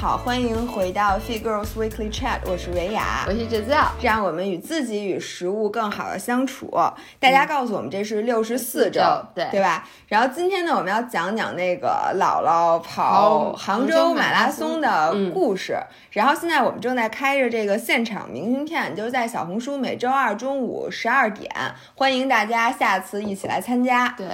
[0.00, 6.70] 好，欢迎回到 Fit Girls Weekly Chat，我是维雅，我是芷笑，这样我们与自己与食物更好的相处。
[7.18, 9.00] 大家告诉我们这是六十四周，
[9.34, 9.84] 对对吧？
[10.06, 15.76] 然后今天呢，我们要讲讲那个姥姥跑杭州马拉松的故事。
[16.12, 21.50] 然后现在我们正在开着这个现场明信片，就是在小红书每周二中午十二点，
[21.96, 24.14] 欢迎大家下次一起来参加。
[24.16, 24.28] 对。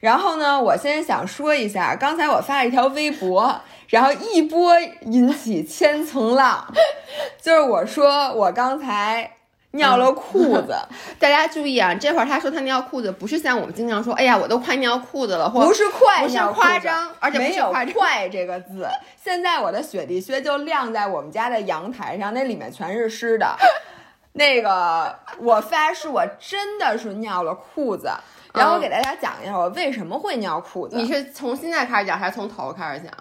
[0.00, 6.66] 然后呢，我先想说一下，刚才我发了一条微博，然后一波引起千层浪，
[7.40, 9.30] 就是我说我刚才
[9.72, 10.74] 尿了裤子，
[11.20, 18.88] 大家注意啊，这会儿他说他尿裤子，不是像我们经常说，哎呀，我都快尿裤子了，或不是快，不是夸张，而且没有“快”这个字。
[19.22, 23.56] 现在我的雪地靴就晾在我们家的阳台上，那里面全是湿的。
[24.32, 28.10] 那个，我发誓，我真的是尿了裤子。
[28.52, 30.96] 然后我给大家讲一下我为什么会尿裤子。
[30.96, 33.12] 你是从现在开始讲还是从头开始讲？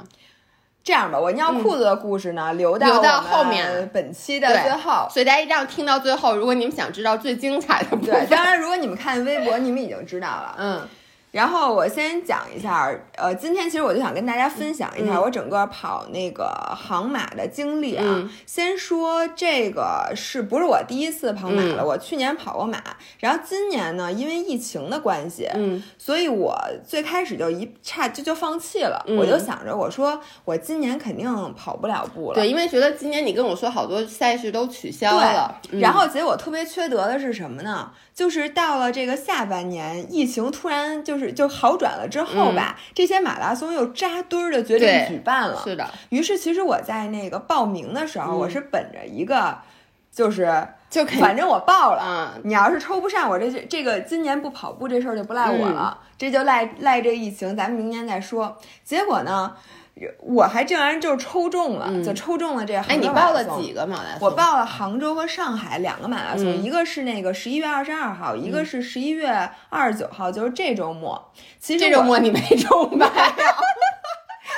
[0.86, 5.08] 这样吧，我尿裤子的故事呢，留到留到后面本期的最后。
[5.10, 6.36] 所以大家一定要听到最后。
[6.36, 10.56] 如果你们想知道最精彩的部分，当然如果你们看微博，你们已经知道了。
[10.60, 10.88] 嗯。
[11.36, 18.32] 然后我先讲一下，呃，今天其实我就想跟大家分享一下我整个跑那个杭马的经历啊。
[18.46, 21.86] 先说这个是不是我第一次跑马了？
[21.86, 22.82] 我去年跑过马，
[23.20, 29.06] 然后今年呢，因为疫情的关系，嗯，所以我最开始就一差就就放弃了。
[29.06, 32.36] 我就想着，我说我今年肯定跑不了步了。
[32.36, 35.60] 对，因为觉得今年你跟我说好多赛事都取消了。
[35.72, 37.92] 然后结果特别缺德的是什么呢？
[38.16, 45.62] 就是到了这个下半年，疫情突然就是就好转了之后吧，这些马拉松又扎堆儿的决定举办了。
[45.62, 45.86] 是的。
[46.10, 49.58] 于是，其实我在那个报名的时候，我是本着一个，
[50.10, 58.58] 就是就反正我报了，你要是抽不上我这这个今年不跑步这事儿就不赖我了，这就赖赖这疫情，咱们明年再说。
[58.86, 59.54] 结果呢？
[60.20, 62.94] 我还竟然就抽中了，就抽中了这杭州马拉松。
[62.94, 64.28] 哎，你报了几个马拉松？
[64.28, 71.32] 我报了杭州和上海两个马拉松，一个是那个十一月二十二号，一个是十一月二十九号，就是这周末。
[71.60, 73.10] 其实这周末你没中吧？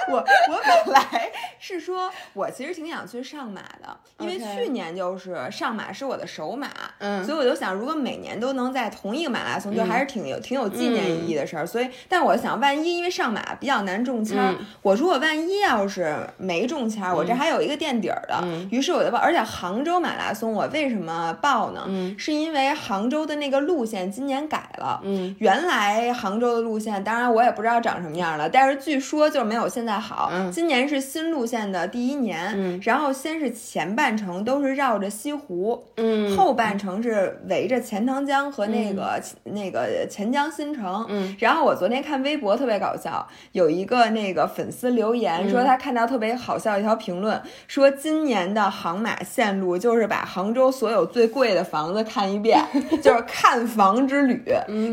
[0.09, 6.69] 我我本来是说，我其实挺想去上马的，因为去年就是上马是我的首马，
[6.99, 11.67] 嗯，所以我就想，如果每年都能在同一个马拉松，就还是挺有挺有纪念意义的事儿。
[11.67, 18.41] 所以，但我想，万一因为上马比较难中签儿，我如果万一要是没中签儿，我这还有一个垫底儿的。
[18.71, 21.85] 于是我就报，而且杭州马拉松我为什么报呢？
[22.17, 29.96] 是因为杭州的那个路线今年改了，嗯，原来杭州的路线，当然我也不知道长什么样了，但是据说就是没有现在。
[29.99, 52.63] 好，今年是新路线的第一年，然后先是前半程都是绕着西湖，嗯，后半程是围着钱塘江和那个那个钱江新城，嗯，然后我昨天看微博特别搞笑，有一个那个粉丝留言说他看到特别好笑一条评论，说今年的杭马线路就是把杭州所有最贵的房子看一遍，
[53.01, 54.43] 就是看房之旅，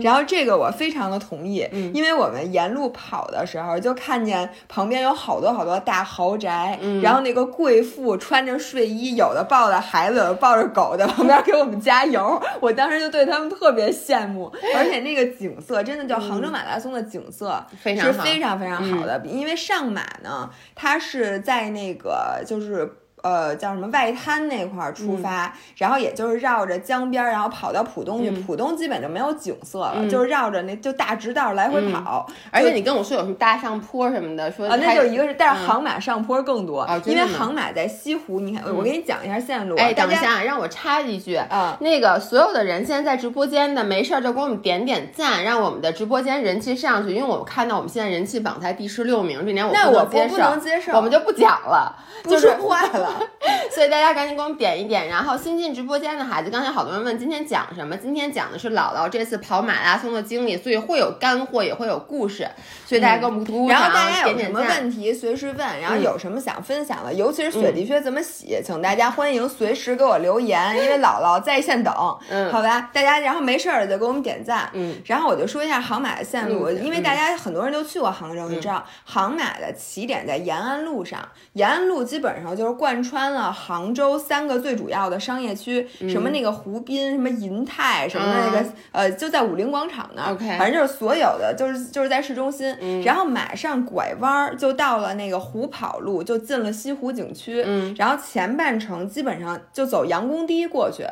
[0.02, 4.93] 然后这个我非常的同意，因为我们沿路跑的时候就看见旁边。
[4.94, 12.40] 边有好多好多大豪宅，然后那个贵妇穿着睡衣，有的抱着孩子，有的抱着狗，在旁边给我们加油。
[12.60, 22.98] 我当时就对他们特别羡慕，而且那个景色真的叫杭州马拉松的景色是非常非常好的，因为上马呢，它是在那个就是。
[23.24, 28.30] 呃，叫什么外滩那块儿出发，然后也就是绕着江边，然后跑到浦东去。
[28.30, 32.26] 浦东基本就没有景色了，就是绕着那就大直道来回跑。
[32.50, 38.40] 而且你跟我说有什么大上坡什么的，说啊，那就一个是，但是杭马上坡更多，因为杭马在西湖。
[38.40, 39.74] 你看，我给你讲一下线路。
[39.76, 47.14] 哎，等一下，让我插一句啊，那个所有的人现在在直播间的，没事儿就给我们点点赞，让我们的直播间人气上去。
[47.14, 53.13] 因为我们看到我们现在人气榜才第十六名，这点我那我不能接受，我们就不讲了，不说话了。
[53.74, 62.48] 所以大家赶紧给我们点一点，然后新进直播间的孩子，刚才好多人问今天讲什么，今天讲的是姥姥这次跑马拉松的经历，所以会有干货，也会有故事，
[62.86, 71.92] 所以大家给我们鼓鼓掌，然后大家有什么问题随时问，然后有什么想分享的，尤其是雪地靴怎么洗，请大家欢迎随时给我留言，因为姥姥在线等，
[72.28, 81.20] 嗯，好吧，大家然后没事儿就给我们点赞，嗯，然后我就说一下杭马的线路，因为大家很多人都去过杭州，你知道杭马的起点在延安路上，
[81.54, 83.84] 延安路基本上就是贯穿了杭。
[83.94, 90.34] 州三个最主要的商业区，什么那个湖滨，什么银泰，什么那个呃，就在武林广场那儿。
[90.58, 92.74] 反正就是所有的，就是就是在市中心。
[93.04, 97.64] 然后马上拐弯儿就到了那个湖跑路，就进了西湖景区。
[97.96, 101.04] 然后前半程基本上就走杨公堤过去。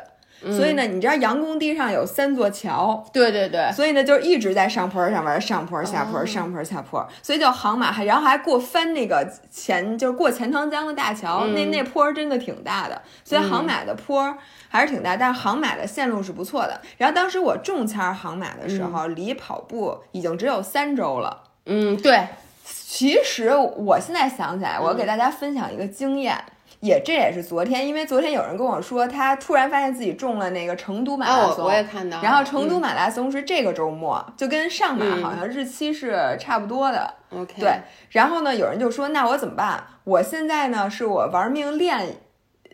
[0.51, 14.37] 所以呢，你知道杨公堤上有三座桥，对对对，所以呢，就一直在上坡上面，上坡下坡，上坡下坡，所以叫杭马，还然后还过翻那个钱，就是过钱塘江的大桥，那那坡真的挺大的，所以杭马的坡
[14.67, 16.81] 还是挺大，但是杭马的线路是不错的。
[16.97, 21.43] 然后当时我中签杭马的时候，离跑步已经只有三周了。
[21.65, 22.27] 嗯，对。
[22.65, 26.37] 其实我现在想起来，我给大家分享一个经验。
[26.83, 32.21] 也这也是昨天，因为昨天有人跟我说，他突然发现自己中了那个成都马拉松，我也看到。
[32.21, 37.13] 然后成都马拉松是这个周末，就跟上马好像日期是差不多的。
[37.29, 37.53] OK。
[37.57, 37.71] 对，
[38.09, 39.81] 然后呢，有人就说，那我怎么办？
[40.03, 42.17] 我现在呢，是我玩命练，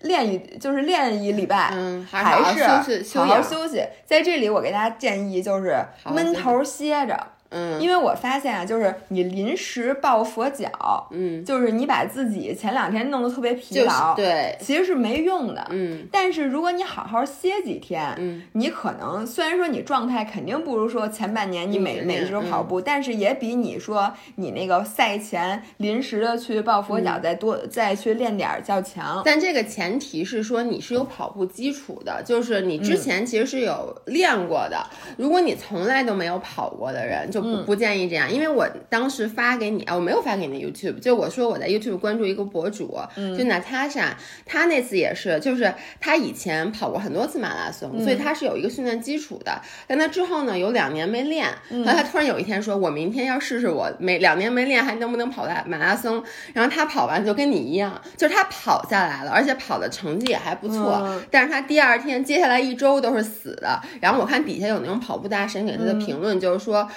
[0.02, 3.84] 练一就是练一礼拜，嗯，还是好好休息，好好休息。
[4.08, 7.16] 在这里，我给大家建议就是闷头歇着。
[7.50, 16.08] 嗯，因为我发现啊，就是你临时抱佛脚，嗯，就是你把自己前两天弄得特别疲劳，对，其实是没用的，嗯。
[16.12, 29.22] 但是如果你好好歇几天，嗯，你可能虽然说你状态肯定不如说前半年你每每周跑步，但是也比你说你那个赛前临时的去抱佛脚再多再去练点儿较强。
[29.26, 34.86] 但这个前提是说你是有跑步基础的，就是你之前其实是有练过的。
[35.18, 44.10] 如果你从来都没有跑过的人，就不不建议这样，因为我当时发给你啊，我没有发给你 YouTube，就我说我在 YouTube 关注一个博主，就 Natasha，
[44.46, 49.62] 她那次也是，就是她以前跑过很多次马拉松，所以她是有一个训练基础的。
[49.88, 56.24] 但她之后呢，有两年没练，然后她突然有一天说，我明天要试试，我没两年没练还能不能跑在马拉松。
[56.54, 61.22] 然后她跑完就跟你一样，就是她跑下来了，而且跑的成绩也还不错。
[61.32, 63.80] 但是她第二天接下来一周都是死的。
[64.02, 66.90] 然后我看底下有那种跑步大神给她的评论，就是说。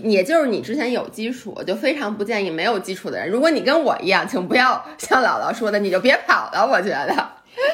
[0.00, 3.28] 也就是你之前有基础，就非常不建议没有基础的人。
[3.28, 6.66] 如果你跟我一样，请不要像姥姥说的，你就别跑了。
[6.66, 7.14] 我觉得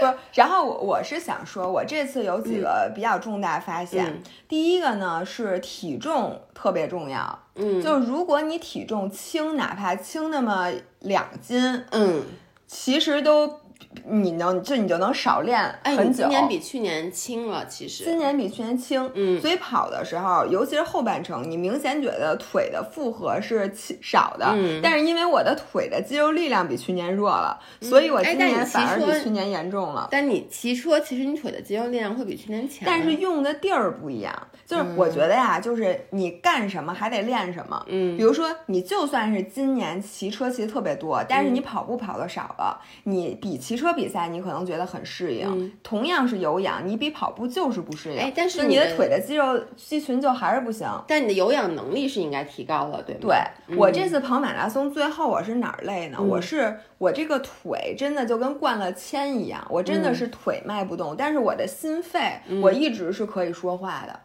[0.01, 0.19] 不。
[0.35, 4.23] 然后我我是想说，我这次有几个比较重大发现。
[4.49, 7.39] 第一个呢是体重特别重要。
[7.57, 10.71] 嗯，就如果你体重轻，哪怕轻那么
[11.01, 12.23] 两斤，嗯，
[12.67, 13.61] 其实都。
[14.07, 16.25] 你能就你就能少练很久。
[16.25, 18.05] 今年比去年轻了，其实。
[18.05, 24.47] 今年比去年轻，嗯，所以跑的时候，尤其是后半程，你明显觉得腿的负荷是少的。
[24.55, 24.81] 嗯。
[24.83, 30.09] 但是因为我的腿的肌肉力量比去年弱了，所以我今年反而比去年严重了。
[30.11, 32.81] 但你骑车，其实你腿的肌肉力量会比去年强。
[32.85, 34.35] 但是用的地儿不一样，
[34.67, 37.83] 就是我觉得呀，就是你干什么还得练什么。
[37.89, 38.17] 嗯。
[38.19, 45.73] 比如说，你就算是今年骑车骑的特别多，但是你跑步跑的少了，你比骑车比赛，你可能觉得很适应。
[45.83, 48.19] 同样是有氧，你比跑步就是不适应。
[48.19, 50.89] 哎，但是你的腿的肌肉肌群就还是不行。
[51.07, 53.21] 但你的有氧能力是应该提高了，对吗？
[53.67, 56.19] 对我这次跑马拉松，最后我是哪儿累呢？
[56.21, 64.21] 我是我这个腿真的就跟灌了铅一样，我真的是腿迈不动，但是我的心肺我一直是可以说话的。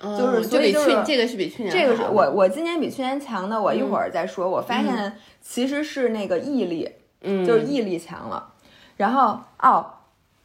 [0.00, 4.48] 就是所以就是这个是比去年这个是我我今年比去年强的，我一会儿再说。
[4.48, 6.88] 我发现其实是那个毅力，
[7.22, 8.54] 嗯，就是毅力强了。
[8.98, 9.86] 然后哦，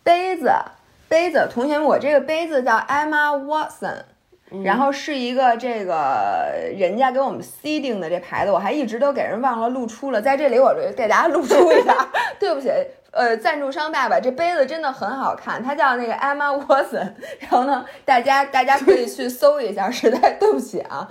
[0.04, 0.50] 杯子，
[1.10, 4.04] 杯子，同学们，我这个杯子叫 Emma Watson，
[4.64, 12.08] 然后是一个这个人家给我们 C 定的这牌子，我还一直都给人忘了露出了，在这里我给大家露出一下，
[12.40, 12.70] 对不起，
[13.14, 21.08] 呃，赞助商爸爸，这杯子真的很好看，它叫那个 Emma Watson，然后呢，大家大家可以去搜一下， 实在对不起啊，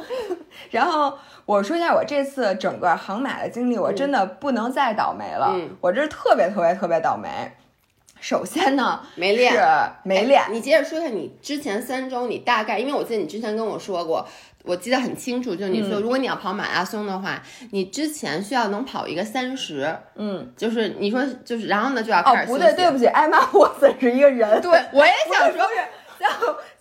[0.70, 1.16] 然后。
[1.44, 5.52] 我说一下我这次整个航马的经历，我真的不能再倒霉了。
[5.80, 7.28] 我这是特别特别特别倒霉。
[8.20, 9.52] 首先呢，没练，
[10.04, 10.44] 没练。
[10.52, 14.24] 你接着说一下，你之前三周你大概，因为我记得你之前跟我说过，
[14.64, 22.52] 我记得很清楚，就是你说如果你要跑马拉松的话，你之前需要能跑一个三十，嗯，就是你说就是，然后呢就要开始。
[22.52, 24.60] 哦，不对，对不起，艾玛沃森是一个人。
[24.60, 25.74] 对，我也想说，是
[26.18, 26.26] 叫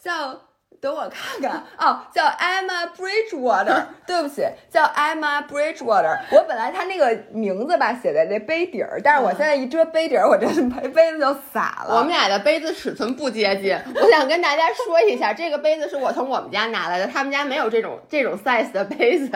[0.01, 0.41] 叫。
[0.81, 6.17] 等我看看哦，叫 Emma Bridgewater， 对不起，叫 Emma Bridgewater。
[6.31, 11.97] 我本来他那个名字吧写在这杯底儿，但是我现在一遮杯底儿，我这杯杯子就洒了。
[11.97, 19.29] 我们俩的杯子尺寸不接近，我想跟大家说一下，这个杯子是我从我们家拿来的，他们家没有这种这种 size 的杯子。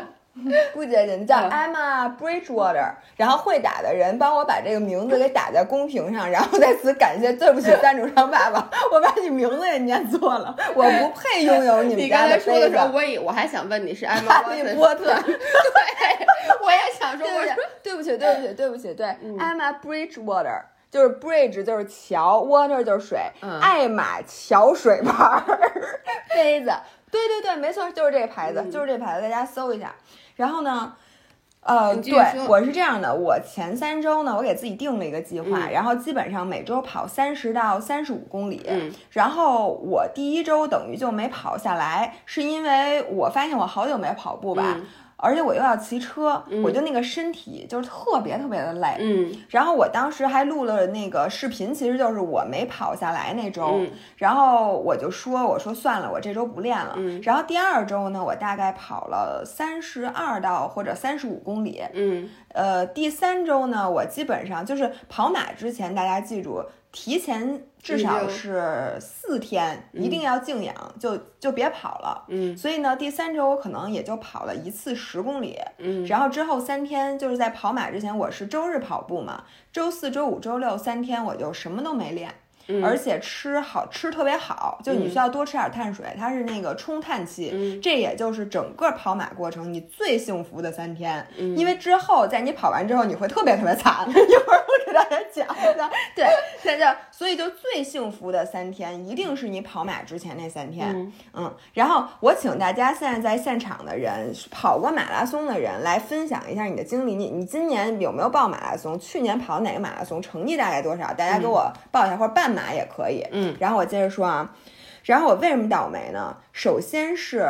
[0.74, 12.58] 不接近，叫 Emma Bridgewater，然后会打的人帮我把这个名字给打在公屏上，然后在此感谢，对不起赞助商爸爸，我把你名字也念错了，我不配拥有你们家的时候。
[12.94, 15.38] 我以我还想问你是艾玛波特，对，
[16.62, 17.46] 我也想说，我
[17.82, 19.08] 对不起，对不起，对不起，对
[19.40, 23.20] ，Emma Bridgewater 就是 bridge 就是桥，water 就是水，
[23.62, 25.42] 艾玛桥水牌
[26.36, 26.72] 杯子，
[27.10, 29.94] 对对对，没错，就是这个牌子，就是这牌子，大家搜一下。
[30.36, 30.94] 然后呢，
[31.62, 32.14] 呃，对，
[32.48, 35.72] 我是这样的，我前三周呢，我给自己定了一个计划，嗯。
[35.72, 38.92] 然后基本上每周跑三十到三十五公里，嗯。
[39.12, 44.86] 然后我第一周等于就没跑下来，是因为我发现我好久没跑步吧，嗯
[45.18, 46.62] 而且我又要骑车，嗯。
[46.64, 49.32] 我就那个身体就是特别特别的累，嗯。
[49.50, 53.90] 然后我当时还录了那个视频，其实就是我没跑下来那周，嗯。
[54.18, 56.94] 然后我就说我说算了，我这周不练了。
[56.98, 57.20] 嗯。
[57.24, 61.82] 然后第二周呢，我大概跑了三十二到或者三十五公里。
[61.94, 62.30] 嗯。
[62.50, 66.64] 呃，第三周呢，我基本上就是跑马之前，大家记住，
[66.96, 72.24] 提前至少嗯是四天，一定要静养，就就别跑了。
[72.30, 82.34] 嗯所以呢，第三周我可能也就跑了一次十公里，嗯然后之后三天就是在跑马之前，我是周日跑步嘛，周四周五周六三天我就什么都没练。
[82.68, 82.84] 嗯。
[82.84, 87.82] 而且吃好吃特别好，就你需要多吃点碳水，它是那个充碳期，嗯。
[87.82, 91.56] 这也就是整个跑马过程你最幸福的三天，嗯。
[91.58, 96.26] 因为之后在你跑完之后你会特别特别惨， 一会儿我给大家讲一下，对，
[96.64, 101.14] 那就所以就最幸福的三天一定是你跑马之前那三天，嗯。
[101.34, 107.16] 嗯，然后我请大家现在在现场的人，跑过马拉松的人来分享一下你的经历。
[107.16, 108.98] 你你今年有没有报马拉松？
[109.00, 110.22] 去年跑哪个马拉松？
[110.22, 111.14] 成绩大概多少？
[111.14, 113.24] 大家给我报一下，或者半马也可以。
[113.32, 114.56] 嗯，然后我接着说啊，
[115.04, 116.38] 然后我为什么倒霉呢？
[116.54, 117.46] 首先是。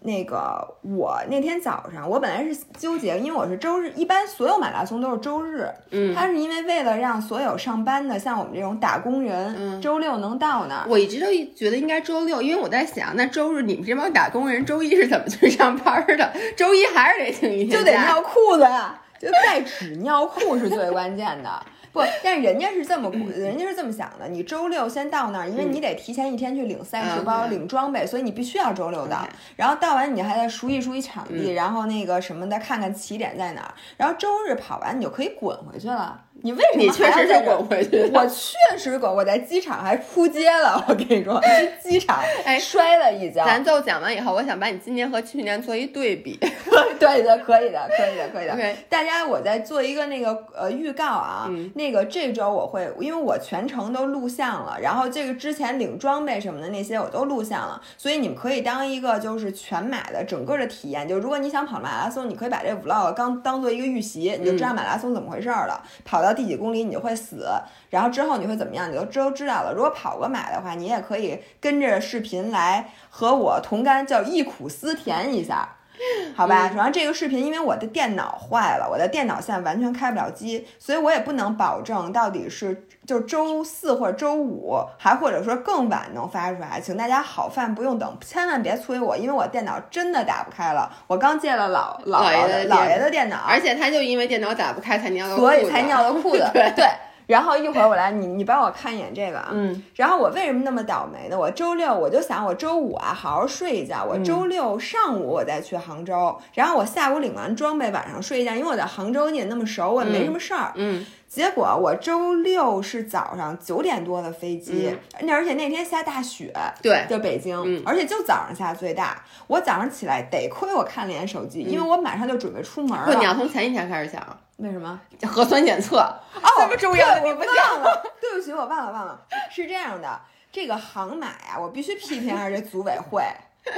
[0.00, 16.32] 那个，我那天早上，我本来是纠结，因为我是周日，一般所有马拉松都是周日，嗯，它是因为为了让所有上班的，像我们这种打工人，嗯周六能到那儿，我一直都觉得应该周六，因为我在想，那周日你们这帮打工人周一是怎么去上班的？
[16.56, 21.50] 周一还是得请一天就得尿裤子呀，就带纸尿裤是最关键的。
[21.96, 29.26] 不，但人家是这么，人家是这么想的，你周六先到那儿，因为你得提前一天去领赛事包、嗯领装备，所以你必须要周六到。
[29.56, 33.74] 然后到完你还得熟悉熟悉场地，嗯然后那个什么的，看看起点在哪儿。
[33.96, 36.20] 然后周日跑完你就可以滚回去了。
[36.42, 40.84] 你为什么你确实是滚回去我确实滚，我在机场还扑街了。
[40.88, 41.40] 我跟你说，
[41.82, 43.44] 机场 哎摔了一跤。
[43.44, 46.38] 咱最后讲完以后，我想把你今年和去年做一对比。
[46.98, 48.76] 对的，可以的，可以的，可以的。
[48.88, 61.06] 大家，我在做一个那个呃预告啊，嗯那个这周我会，因为我全程都录像了，然后这个之前领装备什么的那些我都录像了，所以你们可以当一个就是全马的整个的体验。
[61.08, 65.82] 就如果你想跑马拉松，你可以把这 vlog 刚当做一个预习，你就知道马拉松怎么回事儿了。
[66.04, 67.48] 跑到第几公里你就会死，
[67.90, 69.72] 然后之后你会怎么样，你都都知道了。
[69.72, 75.75] 如果跑过马的话，你也可以跟着视频来和我同甘，叫忆苦思甜一下。
[76.36, 86.80] 好吧，主要这个视频因为我的电脑坏了，我的电脑现在完全开不了机，所以我也不能保证到底是就周四或者周五，还或者说更晚能发出来。
[86.80, 90.90] 请大家好饭不用等，千万别催我，因为我电脑真的打不开了。
[91.06, 96.44] 我刚借了老姥姥爷的电姥姥爷的电脑，而且他就因为电脑打不开才尿的所以才尿的裤子。
[96.52, 96.86] 对对，
[97.26, 99.50] 然后一会儿我来，你你帮我看一眼这个啊。
[99.52, 101.38] 嗯然后我为什么那么倒霉呢？
[101.38, 110.72] 我周六我就想我周五啊好好睡一觉，我周六上午我再去杭州，然后我下午领完装备晚上睡一觉，因为我在杭州你也那么熟，我也没什么事儿。
[110.76, 119.22] 嗯结果我周六是早上九点多的飞机，那、而且那天下大雪，对就北京，嗯而且就早上下最大。
[119.48, 123.34] 我早上起来得亏我看了眼手机，因为我马上就准备出门不，你要。
[123.34, 124.24] 从前一天开始想
[124.56, 125.00] 为什么？
[125.22, 125.98] 核酸检测。
[125.98, 127.36] 哦，这么重要的不忘
[127.80, 129.20] 了，对不起，我忘了忘了，
[129.50, 130.20] 是这样的，
[130.50, 133.22] 这个航马呀，我必须批评一下这组委会，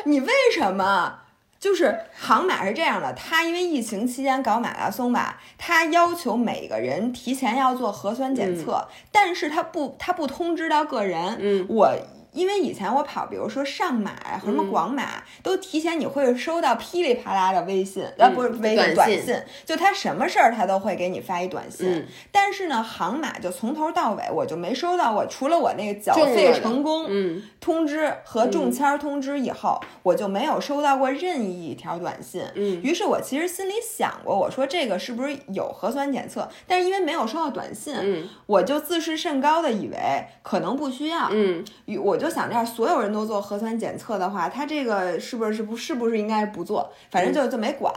[0.04, 1.20] 你为什么？
[1.58, 11.92] 就是航马是这样的，他因为疫情期间搞马拉松吧，他要求每个人提前要做核酸检测，但是他不他不通知到个人，嗯我。
[12.38, 21.90] 因为以前我跑，比如说上马呀和什么嗯广马，都提前你会收到噼里啪啦的微信，呃，不是微信短信就他什么事儿他都会给你发一短信。
[21.90, 32.42] 嗯但是呢，航马就从头到尾我就没收到过，除了我那个缴费成功嗯通知和中签儿通知以后，我就没有收到过任意一条短信。
[32.54, 36.48] 嗯于是我其实心里想过，我说这个是不是有核酸检测？
[36.66, 39.98] 但是因为没有收到短信，嗯我就自视甚高的以为
[40.42, 41.28] 可能不需要。
[41.32, 46.90] 嗯与我就想这样，所有人都做核酸检测的话，他这个是不是是不是不是应该不做？
[47.10, 47.92] 反正就就没管。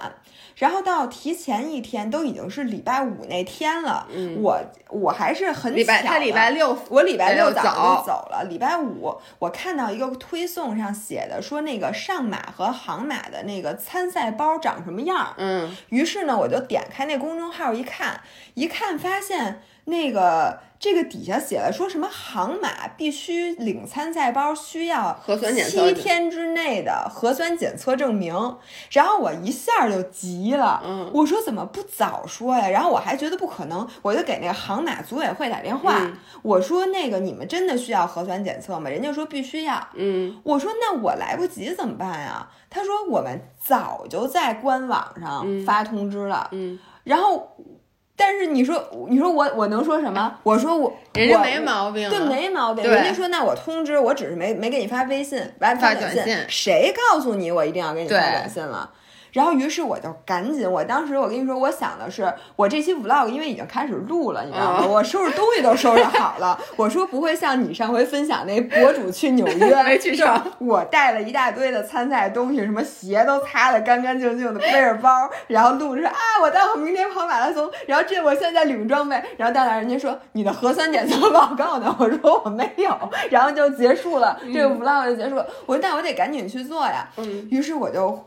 [0.58, 4.60] 然后到提前一天，都已经是礼拜五那天了，嗯我
[4.90, 18.20] 我还是很礼拜巧他礼拜六我礼拜六六早走就走了，礼拜五我看到一个推送上写的说那个上马和航马的那个参赛包长什么样儿，嗯于是呢我就点开那公众号一看，
[18.54, 28.58] 一看发现那个这个底下写了说什么航马必须领参赛包需要核酸检测七天之内的核酸检测证明，
[28.92, 32.70] 然后我一下就急了，嗯我说怎么不早说呀？
[32.70, 38.90] 然后我还觉得不可能，我就给那个航马组委会打电话，嗯我说那个你们真的需要核酸检测吗？
[38.90, 39.88] 人家说必须要。
[39.94, 42.50] 嗯我说那我来不及怎么办呀？
[42.70, 47.56] 他说我们早就在官网上嗯发通知了，嗯，然后，
[48.24, 50.32] 但是你说你说我我能说什么？
[50.44, 52.84] 我说我我人家没毛病啊，对，没毛病。
[52.88, 58.88] 人家说那我通知，我只是没没给你发微信，发发短短信谁告诉你我一定要给你发短信了？
[59.32, 64.80] 然后，于是我就赶紧，我当时我跟你说，我想的是，我这期 vlog 因为已经开始录了，你知道吗？
[64.84, 66.60] 嗯我收拾东西都收拾好了。
[66.76, 75.10] 我说不会像你上回分享那博主去纽约， 没去成就我带了一大堆的参赛东西，什么鞋都擦得干干净净的，背着包，
[75.48, 81.96] 然后录着说啊，我待会儿明天跑马拉松，然后这我现在领装备，然后到那儿人家说你的核酸检测报告呢？
[82.00, 82.94] 我说我没有，
[83.32, 85.46] 然后就结束了，这个 vlog 就结束了。
[85.66, 87.48] 我说那我得赶紧去做呀，嗯。
[87.50, 88.20] 于是我就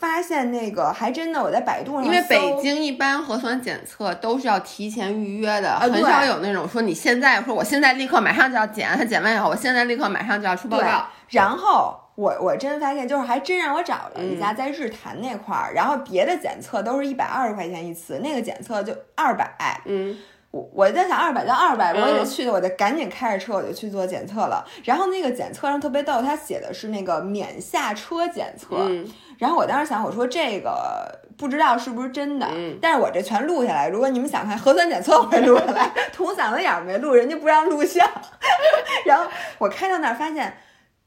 [0.00, 19.80] 发现那个还真的我在百度上因为北京一般核酸检测都是要提前预约的，很少有那种说你现在说我现在立刻马上就要检，他检完以后我现在立刻马上就要出报告。，然后我我真发现，就是还真让我找了一嗯家在日坛那块儿，然后别的检测都是一百二十块钱一次，那个检测就二百。
[19.84, 20.16] 嗯
[20.50, 24.66] 我我在想二百到二百，嗯我也得去的，我就赶紧开着车我就去做检测了。
[24.82, 29.06] 然后那个检测上特别逗，它写的是那个免下车检测，嗯
[29.40, 33.88] 然后我当时想，我说这个不知道是不是真的，嗯但是我这全录下来。
[33.88, 35.90] 如果你们想看核酸检测，我会录下来。
[36.12, 38.06] 捅嗓子眼儿没录，人家不让录像。
[39.06, 39.24] 然后
[39.58, 40.56] 我开到那儿发现。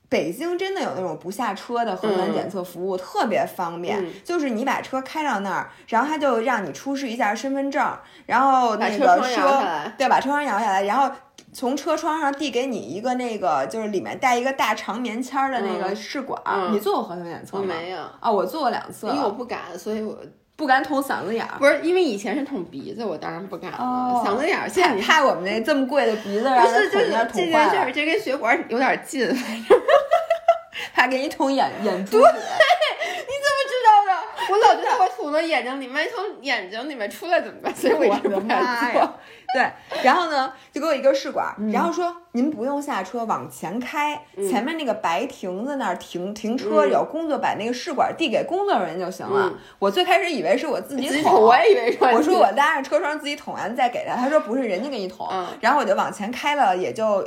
[0.09, 3.99] 北京真的有那种不下车的核酸检测服务，特别方便。
[3.99, 7.83] 嗯就是你把车开到那儿，然后他就让你出示一下身份证，
[8.27, 9.59] 然后那个车
[9.97, 11.09] 对，把车窗摇下来，然后
[11.53, 16.41] 从车窗上递给你一个那个，就是里面带一个大长棉签儿的那个嗯试管。
[16.45, 17.63] 嗯你做过核酸检测吗？
[17.63, 20.17] 我没有，啊，我做过两次，因为我不敢，所以我
[20.55, 23.77] 不敢捅嗓子眼儿，不是因为以前是捅鼻子，我当然不敢了。
[23.79, 29.27] 哦嗓子眼儿现在你我们那这么贵的鼻子让不它是就是捅那儿这件捅坏了，事儿，这跟血管有点近。
[30.93, 32.19] 怕给你捅眼眼珠对。
[32.19, 34.11] 你怎么知道的？
[34.51, 37.73] 我老觉得我捅到眼睛里，面从眼睛里面出来怎么办？
[37.75, 39.13] 所以我一直不我的妈敢呀做。
[39.53, 39.71] 对，
[40.03, 49.49] 然后呢，就给我一根试管，嗯然后说您不用下车，往前开，前面那个白亭子那儿停停车，嗯有工作把那个试管递给工作人员就行了。
[49.53, 55.27] 嗯我最开始以为是我自己捅，捅，我也以为是我说我拉着车窗自己捅完再给他，他说不是，人家给你捅。
[55.31, 57.23] 嗯然后我就往前开了，也就。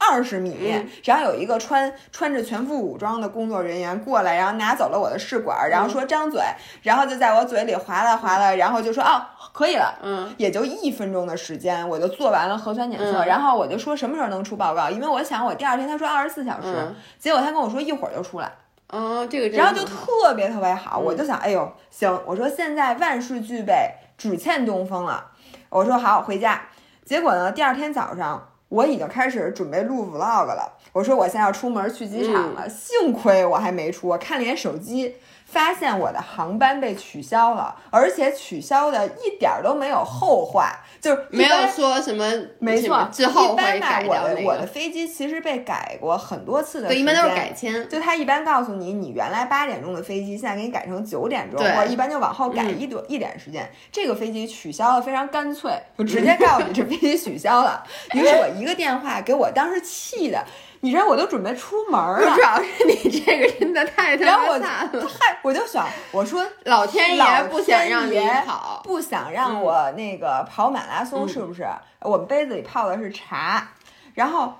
[0.00, 0.88] 二十米，嗯。
[1.04, 5.90] 然后有一个穿穿着全副武装的工作人员过来，然后拿走了我的试管，然后嗯。
[5.90, 6.42] 说张嘴，
[6.82, 10.34] 然后就在我嘴里划拉划拉，然后就说哦可以了，嗯。
[10.38, 13.26] 也就一分钟的时间，我就做完了核酸检测，嗯。
[13.26, 16.96] 然后我就说什么时候能出报告，因为我想我第二天他说二十四小时，嗯。
[17.18, 18.50] 结果他跟我说一会儿就出来，
[18.88, 25.26] 嗯，这个然后就特别特别好，我就想，哎呦，行，我说现在万事俱备，只欠东风了，
[25.68, 26.62] 我说好回家，
[27.04, 28.46] 结果呢，第二天早上。
[28.70, 30.78] 我已经开始准备录 vlog 了。
[30.92, 34.08] 我说我现在要出门去机场了，幸亏我还没出。
[34.08, 35.16] 我看了一眼手机，
[35.50, 42.24] 发现我的航班被取消了，而且取消的一点儿都没有后话，就是没有说什么
[42.60, 44.66] 没错，之后一般吧会改，我掉那的我的。
[44.66, 47.88] 飞机其实被改过很多次的对，时一般都是间改签。
[47.88, 53.68] 就他一般告诉你，你原来八点钟的飞机，现在给你改成九点钟，对或者一般就往后改嗯一多、一点时间。
[53.90, 57.82] 这个飞机取消了非常干脆，就直接告诉你这飞机取消了。
[58.14, 60.44] 于是我一个电话给我当时气的，
[60.80, 62.40] 你知道我都准备出门了主。
[62.40, 68.80] 要是你这个真的太然后我他妈惨了，太，我就想，我说老天爷不想让你跑。
[68.82, 71.66] 不想让我那个跑马拉松，嗯是不是？
[72.00, 73.68] 我们杯子里泡的是茶，
[74.14, 74.54] 然后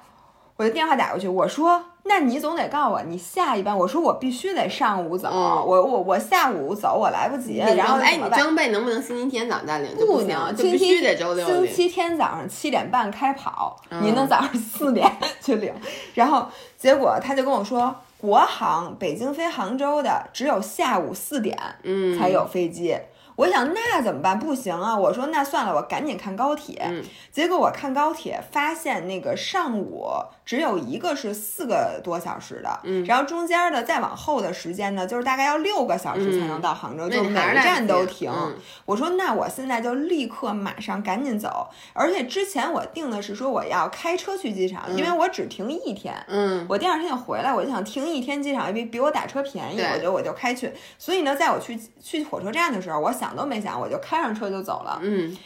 [0.60, 5.32] 我的电话打过去，我说：“那你总得告诉我你下一班。”我说：“我必须得上午走，嗯
[5.66, 8.18] 我我我下午走，我来不及。”然后装哎？
[8.18, 9.96] 你装备能不能星期天早上再领？
[9.96, 11.46] 不能，就必须得周六。
[11.46, 15.72] 星期天早上七点半开跑，嗯您能早上四点 去领。
[16.12, 16.46] 然后
[16.76, 22.94] 结果他就跟我说，国航北京飞杭州的只有下午四点嗯才有飞机。
[23.40, 24.38] 我想那怎么办？
[24.38, 24.94] 不行啊！
[24.94, 26.78] 我说那算了，我赶紧看高铁。
[26.84, 30.08] 嗯结果我看高铁，发现那个上午
[30.44, 38.30] 只有一个是四个多小时的，嗯然后中间的再往后的时间呢，就是大概要六个小时才能到杭州，那就每一站都停。
[38.30, 46.14] 嗯我说那我现在就立刻马上赶紧走，而且之前我定的是说我要开车去机场，因为我只停一天。
[46.28, 50.70] 嗯我第二天就回来，我就想停一天机场，比比我打车便宜，对我就我就开去。
[50.98, 54.98] 所以呢，在我去去火车站的时候，我想都没想，我就开上车就走了。
[55.02, 55.36] 嗯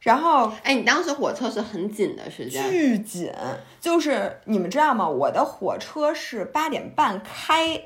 [0.00, 3.32] 然后哎，你当时火车是很紧的时间，巨紧，
[3.80, 5.08] 就是你们知道吗？
[5.08, 7.82] 我的火车是八点半开，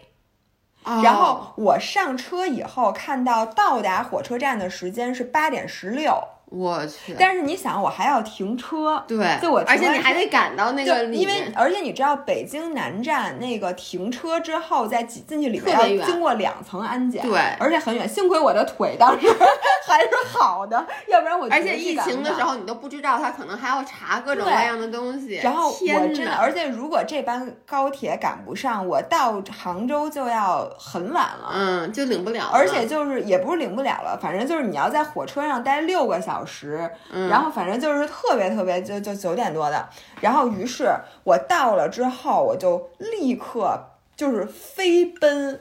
[0.85, 6.23] 然后我上车以后看到到达火车站的时间是八点十六。
[6.53, 18.07] 我去，但是你想，我还要停车，对，就我，而且你还得赶到那个，因为而且你知道，北京南站那个停车之后再进进去里面要经过两层安检，对，而且很远。
[18.07, 19.27] 幸亏我的腿当时
[19.89, 25.37] 还是好的，要不然我而且疫情的时候你都不知道他可能还要查各种各样的东西。
[25.37, 32.51] 然后我真的，而且如果这班高铁赶不上，我到杭州就要很晚了，嗯，就领不了。
[32.53, 36.42] 而且就是也不是领不了了，反正就是你要在火车上待六个小时。
[36.45, 36.91] 时，
[37.29, 39.89] 然后反正就是特别特别就就九点多的，
[40.21, 40.89] 然后于是
[41.25, 43.79] 我到了之后，我就立刻
[44.17, 45.61] 就是飞奔，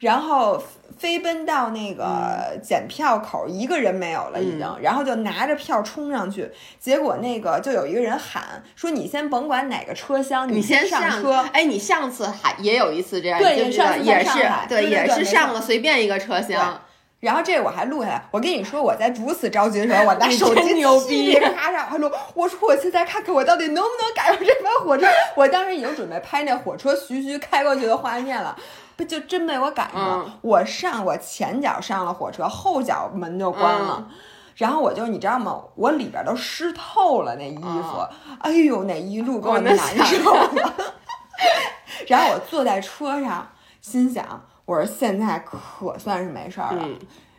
[0.00, 0.62] 然后
[0.98, 13.78] 飞奔到那个检票口，一个人没有了已经，然后就拿着票冲上去，结果那个就有一个人喊说：“你先甭管哪个车厢，你先上车。”哎，你上次还也有一次这样，对，也是
[14.68, 16.80] 对，也是上了随便一个车厢。
[17.18, 22.10] 然后这我还录下来，我跟你说，我在如此着急的时候，我拿手机牛逼，咔嚓还录。
[22.34, 25.06] 我说我现在看看我到底能不能赶上这班火车。
[25.34, 28.54] 我当时已经准备拍那火车徐徐开过去的画面了，
[28.96, 30.38] 不就真被我赶上了。
[30.42, 34.06] 我上我前脚上了火车，后脚门就关了，
[34.54, 35.58] 然后我就你知道吗？
[35.74, 38.06] 我里边都湿透了那衣服，
[38.42, 40.36] 哎呦那一路给我难受。
[42.06, 43.50] 然后我坐在车上，
[43.80, 44.44] 心想。
[44.66, 46.86] 我说现在可算是没事儿了，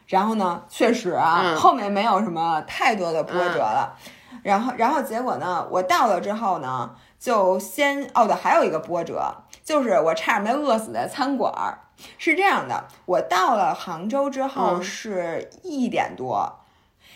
[0.07, 3.95] 然后呢，确实啊，后面没有什么太多的波折了。
[4.43, 11.79] 然后，然后结果呢，我到了之后呢，就先哦对，还有一个波折，就是我差点没饿死在餐馆儿。
[12.17, 16.59] 是这样的，我到了杭州之后是一点多，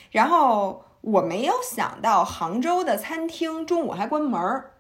[0.10, 4.71] 然后我没有想到杭州的餐厅中午还关门儿。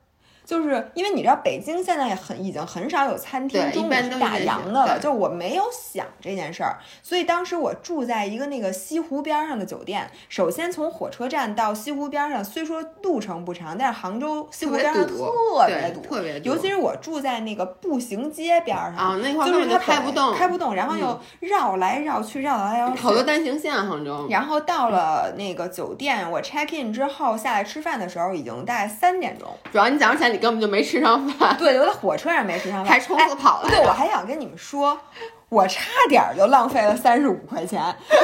[0.52, 5.00] 就是因为你知道，北京现在很已经很少有餐厅中午是打烊的了。
[5.00, 10.12] 就我没有想这件事儿，所以当时我住在一个那个西湖边上的酒店。
[10.28, 16.50] 首先从火车站到西湖边上，虽说路程不长，但是杭州西湖边上特别堵，特别堵。
[16.50, 24.28] 尤其是我住在那个步行街边上啊，那块就是它开不动，开不动，然后又绕来绕去，绕来绕去，好多单行线杭州。
[24.30, 29.48] 然后到了那个酒店，我 check in 之后下来吃饭的时候，已经大概三点钟。
[29.72, 30.41] 主要你早上起来你。
[30.42, 33.70] 根本就没吃上饭，对，我在火车上没吃上饭，还冲刺跑了。
[33.70, 35.00] 对，我还想跟你们说，
[35.52, 37.84] 我差点就浪费了三十五块钱。
[38.08, 38.22] 不是，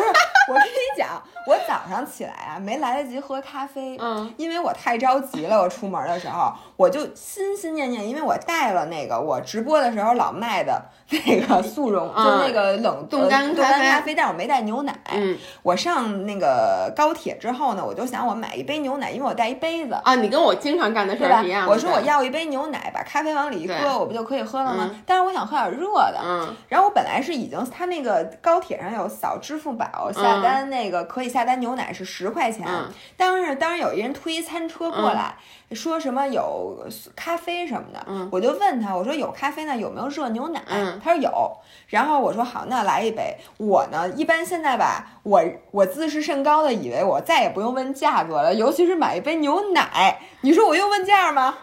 [0.47, 5.59] 我跟你讲，我早上起来啊，没来得及喝咖啡，嗯，因为我太着急了。
[5.59, 10.81] 我出门的时候，我就心心念念，因为我带了那个我直播的时候老卖的。
[11.09, 14.93] 那个速溶就是那个冷冻干冻干咖啡，但我没带牛奶。
[15.09, 20.15] 嗯，我上那个高铁之后呢，我就想我买一杯牛奶，因为我带一杯子啊。
[20.15, 21.65] 你跟我经常干的事儿一样。
[21.65, 24.89] 我说我要一杯牛奶，把咖啡往里一搁，我不就可以喝了吗？
[25.05, 26.19] 但是我想喝点热的。
[26.21, 26.53] 嗯。
[26.67, 32.65] 然后我本来是已经，他那个高铁上有扫支付宝下单，那个可以下单牛奶是十块钱。
[32.67, 32.89] 嗯。
[33.15, 35.35] 当时当时有一人推餐车过来。
[35.73, 40.61] 说什么有咖啡什么的，我就问他，我说有咖啡呢，有没有热牛奶？
[41.03, 41.57] 他说有，
[41.89, 43.35] 然后我说好，那来一杯。
[43.57, 51.57] 我呢，一般现在吧，我我自视甚高的，以为我再也不用问价格了，尤其是买一杯牛奶，你说我用问价吗？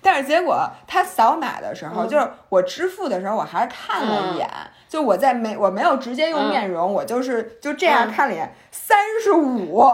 [0.00, 4.48] 但是结果他扫码的时候，就是我支付的时候，我还是看了一眼，
[4.92, 9.90] 就我在没我没有直接用面容，我就是就这样看脸，三十五。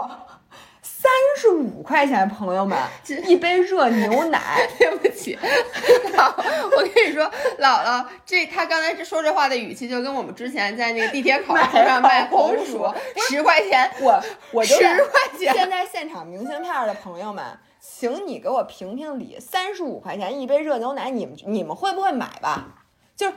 [0.81, 2.77] 三十五块钱，朋友们，
[3.25, 4.67] 一杯热牛奶。
[4.77, 7.23] 对不起，我跟你说，
[7.59, 12.85] 姥姥，这他刚才说这话的语气，就跟我们之前在那个地铁口上卖红薯，
[13.29, 15.53] 十块钱，我我 十块钱。
[15.53, 17.45] 现在现场明信片的朋友们，
[17.79, 22.67] 请你给我评评理，三十五块钱一杯热牛奶，你们你们会不会买吧？
[23.15, 23.31] 就，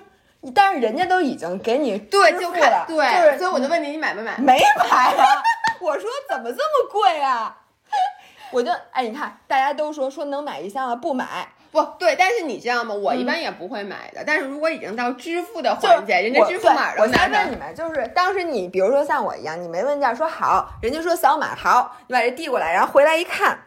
[0.51, 4.37] 但是人家都已经给你对就了，对，所以我就问你，你买没买？
[4.39, 5.25] 没买啊。
[5.81, 7.57] 我说怎么这么贵啊？
[8.51, 12.95] 我就哎，你看大家都说说能买一箱啊不买，不对，但是你知道吗？
[12.95, 14.23] 我一般也不会买的。
[14.27, 23.59] 但是如果已经到支付的环节，人家支付码我先问你们，就是当时你比如说像我一样，你没问价，说好，人家说扫码好，你把这递过来，然后回来一看。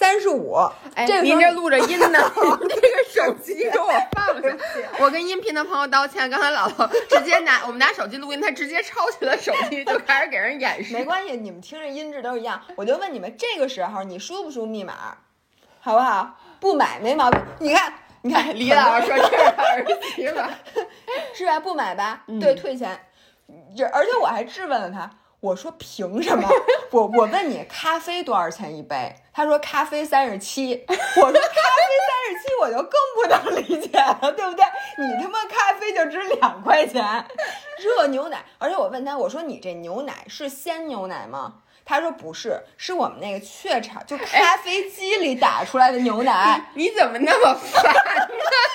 [0.00, 0.56] 三十五，
[0.94, 2.18] 哎，您这录着音呢，
[2.70, 3.86] 这个手机给我
[4.16, 4.56] 放下。
[4.98, 10.94] 我跟音频的朋友道歉，刚才姥姥直接拿我们拿手机录音，他直接抄起了手机就开始给人演示。
[10.94, 12.62] 没关系，你们听着音质都一样。
[12.76, 15.18] 我就问你们，这个时候你输不输密码，
[15.80, 16.34] 好不好？
[16.60, 17.38] 不买没毛病。
[17.58, 19.84] 你看，你看，李老师说这是儿
[20.16, 20.40] 媳妇，
[21.36, 21.60] 是吧？
[21.60, 22.24] 不买吧？
[22.40, 22.98] 对，退钱。
[23.76, 25.10] 这而且我还质问了他。
[25.40, 26.48] 我说凭什么？
[26.90, 29.14] 我我问你咖啡多少钱一杯？
[29.32, 30.84] 他说咖啡三十七。
[30.86, 31.40] 我说咖啡
[32.08, 34.64] 三十七，我就更不能理解了，对不对？
[34.98, 37.24] 你他妈咖啡就值两块钱，
[37.78, 41.54] 热牛奶，而且我问他，我说你这牛奶是鲜牛奶吗？
[41.86, 46.70] 他说不是，是我们那个雀巢就咖啡机里打出来的牛奶。
[46.74, 47.90] 你怎么那么烦呢？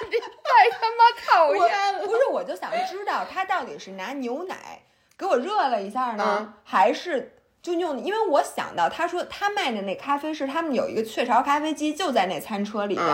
[0.10, 1.99] 你太他妈讨厌了！
[2.06, 4.82] 不是，我就想知道他到底是拿牛奶
[5.17, 7.32] 给我热了一下呢，还是？
[7.65, 13.08] 就用，因为我想到他说他卖的那咖啡是他们有一个雀巢咖啡机就在那餐车里边，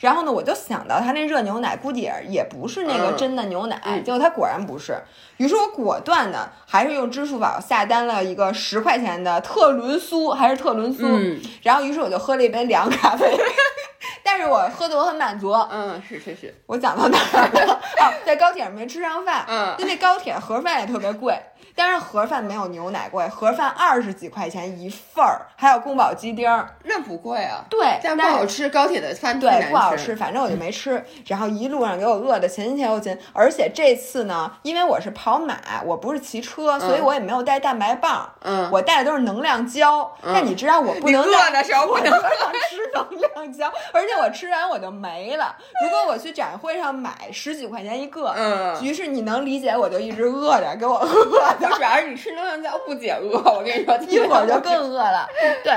[0.00, 5.00] 然后呢，我就想到他那热牛奶估计也也不是那个真的牛奶，结果他果然不是，
[5.36, 11.06] 于是我果断的还是用支付宝下单了一个十块钱的特仑苏，还是特仑苏，
[11.62, 13.32] 然后于是我就喝了一杯凉咖啡，
[14.24, 17.74] 但是我喝的我很满足，嗯，是是是，我讲到哪儿了？
[18.00, 21.38] 哦，在高铁上没吃上饭，嗯，就那高铁盒饭也特别贵。
[21.74, 27.64] 但是盒饭没有牛奶贵，盒饭二十几块钱一份儿，还有宫保鸡丁儿，那不贵啊。
[27.70, 28.68] 对，但不好吃。
[28.68, 31.02] 高铁的饭对不好吃，反正我就没吃。
[31.26, 35.56] 然后一路上给我饿的前前后前，而且这次呢，因为我是跑马，
[35.86, 38.30] 我不是骑车，所以我也没有带蛋白棒。
[38.42, 40.12] 嗯，我带的都是能量胶。
[40.22, 43.11] 但你知道我不能饿的时候不能吃能
[43.92, 45.54] 而且我吃完我就没了。
[45.84, 51.54] 如果我去展会上买十几块钱一个，嗯，于是你能理解，我就一直饿着，给我饿。
[51.60, 55.28] 就主要是你吃能量胶不解饿，我跟你说， 一会儿就更饿了。
[55.62, 55.74] 对，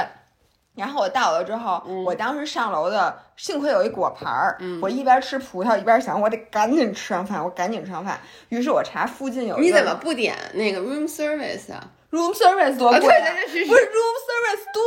[0.75, 8.19] 然后我到了之后，我当时上楼的，幸亏有一果盘儿，我一边吃葡萄一边想，我得赶紧吃上饭，我赶紧吃上饭。
[8.49, 14.81] 于是我查附近有，你怎么不点那个 room service 啊？Room service 多贵，不是 room service 多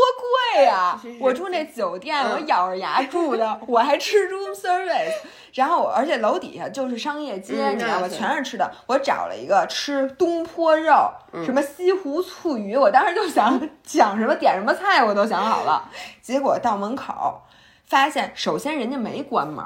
[0.54, 0.98] 贵呀！
[1.20, 5.12] 我住那酒店，我咬着牙住的， 我还吃 room service。
[5.52, 8.08] 然后，而且楼底下就是商业街，你知道吗？
[8.08, 8.70] 全是吃的。
[8.86, 11.10] 我找了一个吃东坡肉，
[11.44, 15.90] 什么西湖醋鱼，我当时就想讲什么点什么菜，我都想好了。
[16.22, 17.42] 结果到门口，
[17.86, 19.64] 发现首先人家没关门。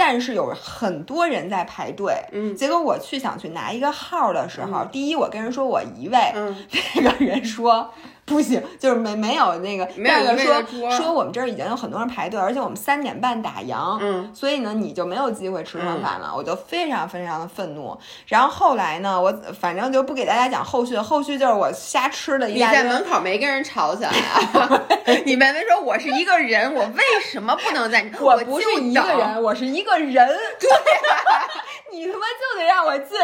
[0.00, 6.56] 但是有很多人在排队，嗯，结果我去想去拿一个号的时候，第一我跟人说我一位，嗯，
[7.02, 7.90] 那个人说。
[8.28, 17.98] 不行，就是没没有那个，没有说说我们这儿已经有很多人排队，而且我们三点半打烊，嗯，所以呢你就没有机会吃上饭了，我就非常非常的愤怒。
[18.26, 22.82] 然后后来呢，我反正就不给大家讲后续，后续就是我瞎吃了一大堆。
[22.82, 24.82] 你在门口没跟人吵起来啊？
[25.24, 27.98] 你妹妹说我是一个人，我为什么不能在？
[28.20, 30.14] 我不是一个人，我是一个人。
[30.60, 30.68] 对，
[31.90, 33.16] 你他妈就得让我进，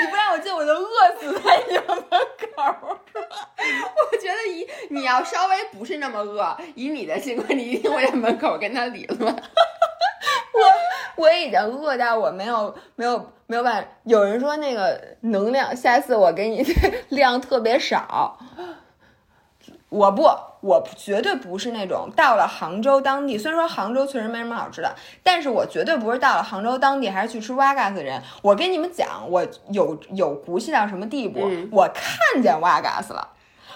[0.00, 1.86] 你不让我进，我就饿死在你门
[2.56, 2.98] 口。
[3.14, 4.38] 我觉得。
[4.48, 9.30] 以你要稍微不是那么饿，以你的性格，你一定会在门口跟他理论。
[10.54, 13.88] 我我已经饿到我没有没有没有办法。
[14.04, 16.62] 有人说那个能量，下次我给你
[17.10, 18.38] 量特别少。
[19.90, 20.22] 我不，
[20.60, 28.22] 我绝对不是那种到了杭州当地，虽然说杭州确实没什么好吃的，但是我绝对不是到了杭州当地还是去吃瓦嘎斯的人。
[28.42, 31.48] 我跟你们讲，我有有骨气到什么地步？
[31.70, 33.28] 我看见瓦嘎斯了。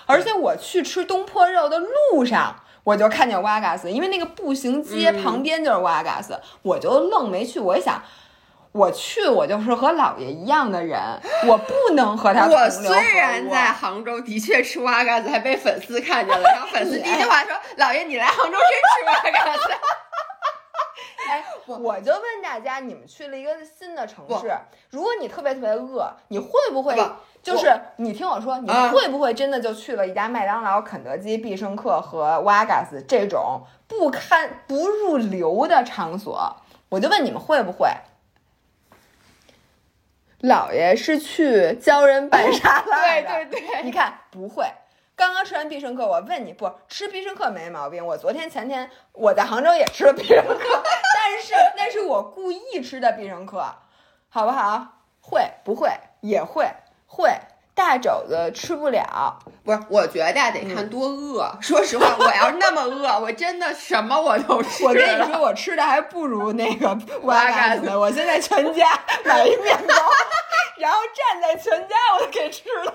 [0.04, 7.60] 而且我去吃东坡肉的路上，我就看见瓦嘎斯，因为那个步行街旁边就是瓦嘎斯，我就愣没去。
[7.60, 8.02] 我一想，
[8.72, 10.98] 我去，我就是和姥爷一样的人，
[11.46, 12.46] 我不能和他。
[12.46, 19.72] 我虽然在杭州的确吃瓦嘎子，还被粉丝看见了，然后粉丝第一句话说：“姥爷，你来杭州真吃瓦嘎斯。”
[21.28, 24.50] 哎， 我就问大家，你们去了一个新的城市，
[24.90, 26.96] 如果你特别特别饿，你会不会？
[27.42, 36.56] 就是你听我说，你会不会真的就去了一家麦当劳、肯德基、必胜客和瓦嘎斯这种不堪不入流的场所？
[36.88, 37.88] 我就问你们会不会？
[40.42, 44.66] 姥爷是去教人拌沙拉的， 对对对，你看不会。
[45.14, 48.04] 刚刚吃完必胜客，我问你，不吃必胜客没毛病。
[48.04, 50.54] 我昨天前天我在杭州也吃了必胜客，
[51.14, 53.64] 但是那是我故意吃的必胜客，
[54.28, 54.98] 好不好？
[55.20, 56.66] 会不会也会？
[57.06, 57.30] 会
[57.74, 59.80] 大肘子吃不了，不是？
[59.88, 61.50] 我觉得得看多饿。
[61.60, 64.84] 说实话，我要那么饿，我真的什么我都吃。
[64.84, 67.96] 我跟你说，我吃的还不如那个瓦嘎斯。
[67.96, 68.86] 我现在全家
[69.24, 69.94] 买一面包，
[70.76, 72.94] 然后站在全家我都给吃了。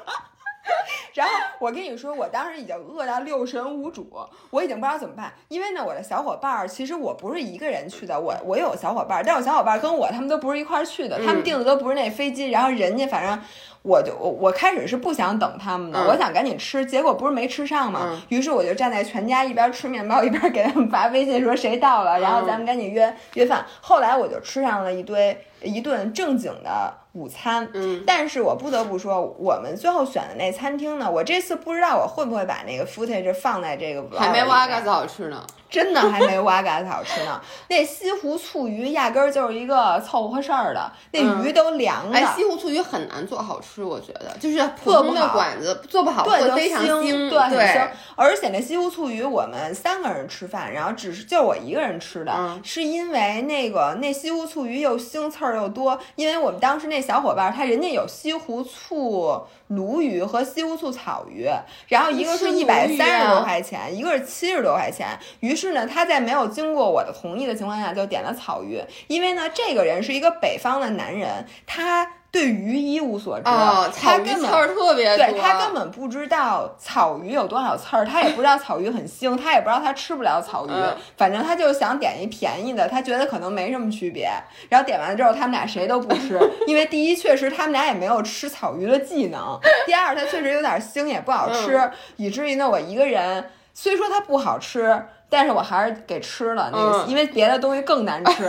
[1.14, 4.06] 然后我跟你说，我当时已经饿到六神无主，
[4.50, 5.34] 我已经不知道怎么办。
[5.48, 12.52] 因为呢，我的小伙伴儿其实我不是一个人去的，我我有小伙伴儿，但我小伙伴儿跟我他们都不是一块儿去的，他们订的都不是那飞机。
[12.52, 13.42] 然后人家反正
[13.88, 18.22] 我就我我开始是不想等他们的，我想赶紧吃，结果不是没吃上嘛。
[18.28, 23.66] 于是我就站在全家一边吃面包一边给他们发微信说谁到了，然后咱们赶紧约约饭。
[23.80, 26.94] 后来我就吃上了一堆一顿正经的。
[27.18, 27.68] 午餐。
[27.74, 35.44] 嗯，但是我不得不说，我们最后选的那餐厅呢，我这次不知道我会不会把那个 footage 放在这个还没挖嘎子好吃呢。
[35.70, 37.42] 真的还没挖嘎子好吃呢。
[37.68, 42.18] 那西湖醋鱼压根儿就是一个凑合事儿的，那嗯鱼都凉了。
[42.18, 47.86] 哎，西湖醋鱼很难做好吃，我觉得就是普通的馆子做不好，会非常腥腥，对，很腥。
[48.16, 61.48] 而且那西湖醋鱼，我们三个人吃饭，然后只是就我一个人吃的，嗯是因为那个那西湖醋鱼又腥刺儿又多，因为我们当时那小伙伴他人家有西湖醋鲈鱼和西湖醋草鱼，
[61.88, 65.18] 然后一个是一百三十多啊块钱，一个是七十多块钱。
[65.40, 80.96] 于是呢，他在没有经过我的同意的情况下就点了草鱼，因为呢，这个人是一个北方的男人，他对鱼一无所知，哦，他根本草鱼刺儿特别多，对他根本不知道草鱼有多少刺儿，他也不知道草鱼很腥，他也不知道他吃不了草鱼，嗯。
[81.16, 84.30] 反正他就想点一便宜的，他觉得可能没什么区别。
[84.70, 91.92] 然后点完了之后，他们俩谁都不吃，因为第一确实他们俩也没有吃草鱼的技能，第二它确实有点腥，也不好吃，嗯。
[92.18, 95.06] 以至于呢我一个人，虽说它不好吃。
[95.30, 98.46] 但是我还是给吃了那个，嗯因为别的东西更难吃。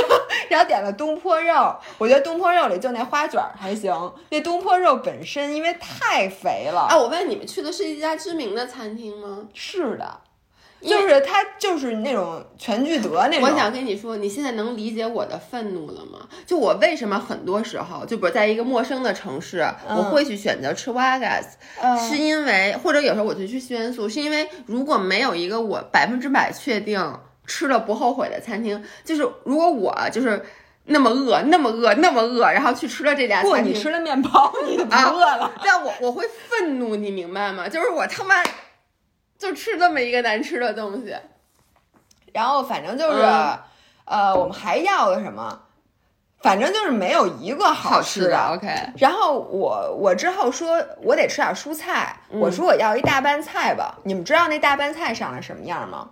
[0.48, 3.92] 然后点了东坡肉，我觉得东坡肉里就那花卷儿还行，
[4.30, 9.46] 那东坡肉本身因为太肥了，啊，我问你们去的是一家知名的餐厅吗？
[9.52, 10.18] 是的，
[10.90, 13.48] 就是他就是那种全聚德那种。
[13.48, 16.28] 我想跟你说，你现在能理解我的愤怒了吗？
[16.46, 21.44] 就我为什么很多时候，就比如在一个陌生的城市，嗯我会去选择吃 Wagas，、
[21.80, 30.44] 呃是因为或者有时候我就去西元素，是因为如果没有一个我百分之百确定吃了不后悔的餐厅，就是如果我就是
[30.86, 35.50] 那么饿，那么饿，那么饿，然后去吃了这家不，餐厅，你吃了面包，你就饿了。
[35.64, 37.68] 但我我会愤怒，你明白吗？
[37.68, 38.42] 就是我他妈
[39.38, 41.14] 就吃这么一个难吃的东西。
[42.32, 43.58] 然后反正就是，嗯
[44.06, 45.60] 呃，我们还要的什么？
[46.40, 48.38] 反正就是没有一个好吃的。
[48.54, 48.68] ，OK，
[48.98, 53.96] 然后我我之后说我得吃点蔬菜，嗯我说我要一大拌菜吧。
[54.02, 56.10] 你们知道那大拌菜长得什么样吗？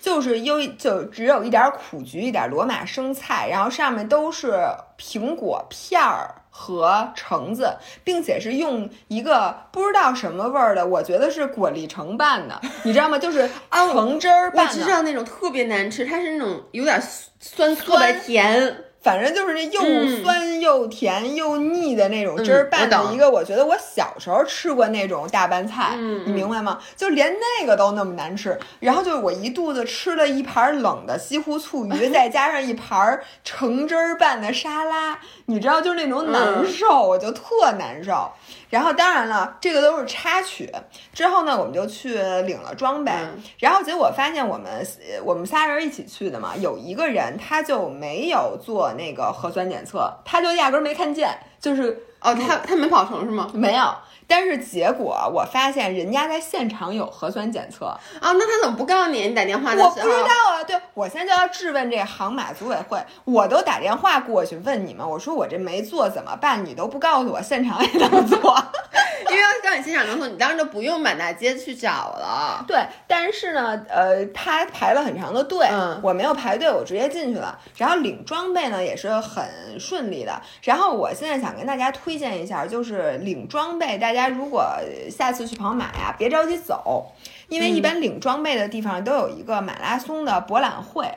[0.00, 4.64] 就是有就只有一点苦菊，一点罗马生菜，然后上面都是
[4.98, 13.18] 苹果片儿和橙子，并且是用一个不知道什么味儿的，我觉得是果粒橙拌的，你知道吗？
[13.18, 14.72] 就是 橙汁儿拌的。
[14.72, 17.00] 我知道那种特别难吃，它是那种有点
[17.38, 18.84] 酸，特别甜。
[19.02, 26.78] 反正就是那又嗯酸又甜又腻的那种汁儿拌的一个，我觉得我小时候吃过那种大拌菜，嗯你明白吗？
[26.96, 38.30] 就连那个都那么难吃，然后就是我一肚子吃了一盘冷的西湖醋鱼， 再加上一盘橙汁儿拌的沙拉，你知道，就是那种难嗯受，我就特难受。
[38.70, 40.72] 然后当然了，这个都是插曲。
[41.12, 53.50] 之后呢，我们就去领了装备，嗯然后结果发现我们呃我们仨人一起去的嘛，有一个人他就没有做那个核酸检测，他就压根儿没看见，就是哦，他他没跑成是吗？
[53.52, 53.92] 没有。
[54.30, 59.26] 但是结果我发现人家在现场有核酸检测，啊，那他怎么不告诉你？
[59.26, 60.62] 你打电话的时候，我不知道啊。
[60.64, 66.64] 对我现在就要质问这个航马组委会，我都打电话过去问你们，我说我这没做怎么办？
[66.64, 68.56] 你都不告诉我现场也能做。
[69.30, 72.64] 因为要告诉你现场能做，你当时就不用满大街去找了。
[72.66, 77.58] 对，但是呢，呃，他排了很长的队，嗯我没有排队，我直接进去了。
[77.76, 79.44] 然后领装备呢也是很
[79.78, 80.40] 顺利的。
[80.62, 84.66] 然后我现在想跟大家推荐一下，就是领装备，大家如果
[85.10, 87.12] 下次去跑马呀，别着急走，
[87.48, 91.08] 因为一般领装备的地方都有一个马拉松的博览会。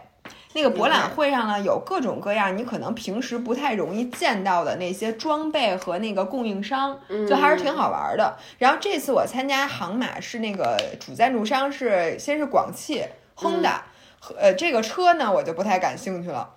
[0.56, 8.38] 那个博览会上呢，有各种各样你可能平时不太容易见到的那些装备和那个供应商，就还是挺好玩的。
[8.60, 13.04] 然后这次我参加航马是那个主赞助商是先是广汽
[13.36, 13.78] Honda，、
[14.38, 16.48] 呃，这个车呢我就不太感兴趣了。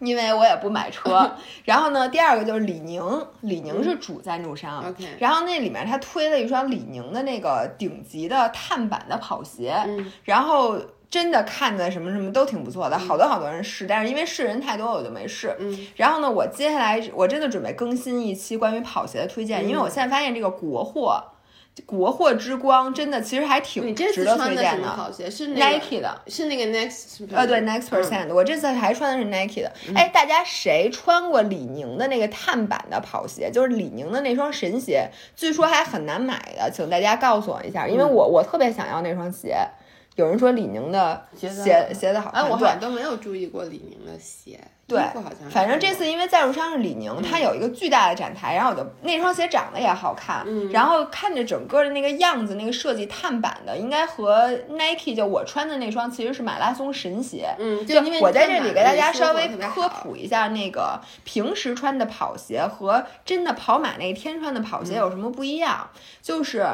[0.00, 1.30] 因为我也不买车，
[1.64, 3.02] 然后呢，第二个就是李宁，
[3.40, 10.12] 李宁是主赞助商然后那里面他推了一双李宁的那个顶级的碳板的跑鞋，嗯。
[10.24, 10.78] 然后
[11.08, 15.56] 真的看的什么什么都挺不错的，好多好多人试，但是因为试人太多，我就没试。
[15.58, 15.86] 嗯。
[15.96, 21.22] 然后呢，我接下来我真的准备更新一期关于跑鞋的推荐，因为我现在发现这个国货，
[21.84, 24.96] 国货之光真的其实还挺你这次值得穿的什么推荐的。
[24.96, 25.30] 跑鞋？
[25.30, 29.72] 是 Nike 的，是那个 Next 呃，对，Next Percent，、我这次还穿的是 Nike 的。
[29.94, 33.50] 哎，大家谁穿过李宁的那个碳板的跑鞋？
[33.50, 39.56] 就是李宁的那双神鞋，据说还很难买的，请大家告诉我一下，因为我我特别想要那双鞋。
[40.16, 41.48] 有人说李宁的鞋
[41.94, 44.98] 鞋子好哎，看，对我好像都没有注意过李宁的鞋，对
[45.50, 57.54] 反正这次因为赞助商是李宁，它有一个巨大的展台，然后我的那双鞋长得也好看，嗯然后看着整个的那个样子，那个设计碳板的，应该和 Nike 就我穿的那双其实是马拉松神鞋。
[57.58, 65.90] 嗯，就因为我在这里给大家稍微科普一下，那个平时穿的跑鞋和真的跑马那天穿的跑鞋有什么不一样？
[66.22, 66.66] 就是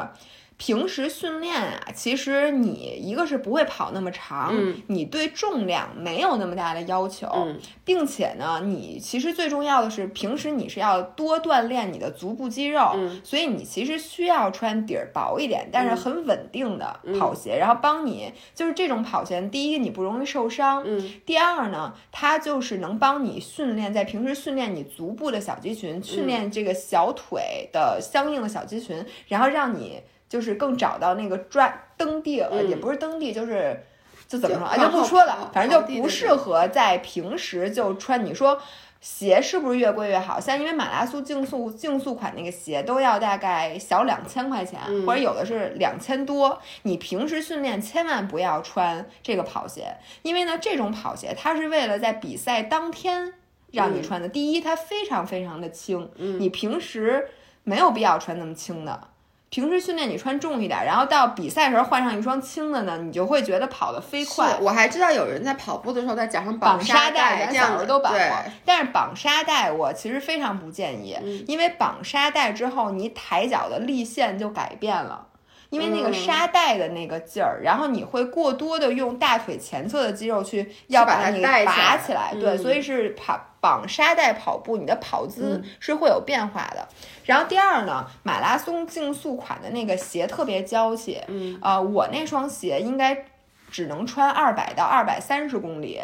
[0.57, 30.01] 平时训练啊，其实你一个是不会跑那么长，嗯你对重量没有那么大的要求，嗯并且呢，你其实最重要的是，平时你是要多锻炼你的足部肌肉，嗯所以你其实需要穿底儿薄一点，但是很稳定的跑鞋，然后帮你就是这种跑鞋，第一你不容易受伤，嗯第二呢，它就是能帮你训练在平时训练你足部的小肌群，训练这个小腿的相应的小肌群，然后让你
[30.33, 33.79] 就是更找到那个抓蹬地，呃嗯也不是蹬地，就是。
[34.25, 34.75] 就怎么说啊？
[34.77, 38.25] 就就不说了，反正就不适合在平时就穿。
[38.25, 38.59] 你说
[38.99, 40.39] 鞋是不是越贵越好？
[40.39, 46.59] 像因为马拉松竞速竞速款那个鞋都要大概小两千块钱，嗯或者有的是两千多。
[46.83, 53.33] 你平时训练千万不要穿这个跑鞋，因为呢，这种跑鞋它是为了在比赛当天
[53.71, 54.27] 让你穿的。
[54.27, 57.29] 第一，它非常非常的轻，嗯你平时
[57.63, 59.09] 没有必要穿那么轻的。
[59.53, 64.57] 平时训练你穿重一点，然后到比赛时候换上一双轻的呢，你就会觉得跑得飞快。
[64.59, 68.19] 我还知道有人在跑步的时候在脚上绑沙带，咱小这样都绑过。
[68.65, 75.27] 但是绑沙袋我其实非常不建议，嗯因为绑沙袋之后，你抬脚的力线就改变了。
[75.73, 76.13] 因为那个嗯。
[76.13, 82.57] 沙袋的那个劲儿，然后你会过多的用大腿前侧的肌肉去要把它你拔起来，对，嗯。
[82.59, 85.69] 所以是跑绑沙袋跑步，你的跑姿嗯。
[85.79, 86.87] 是会有变化的。
[87.25, 91.57] 然后第二呢，马拉松竞速款的那个鞋特别娇气，嗯。
[91.59, 93.25] 啊、我那双鞋应该
[93.71, 95.99] 只能穿二百到二百三十公里，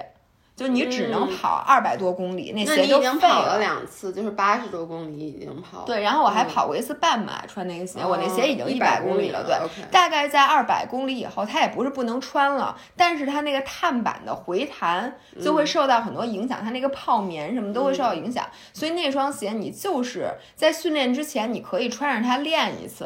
[0.60, 5.84] 就你只能嗯跑二百多公里，那那鞋就你已经废跑了两次，就是八十多公里已经跑了。
[5.86, 9.56] 对，然后我还嗯跑过一次半马，穿那个鞋，我那哦鞋已经100百公里了对。
[9.90, 23.06] 大概在二百公里以后，它也不是不能穿了，但是它那个碳板的回弹就嗯会受到很多影响，它那个泡棉什么都会受到影响，所以那双鞋你就是在训练之前，你可以穿上它练一次。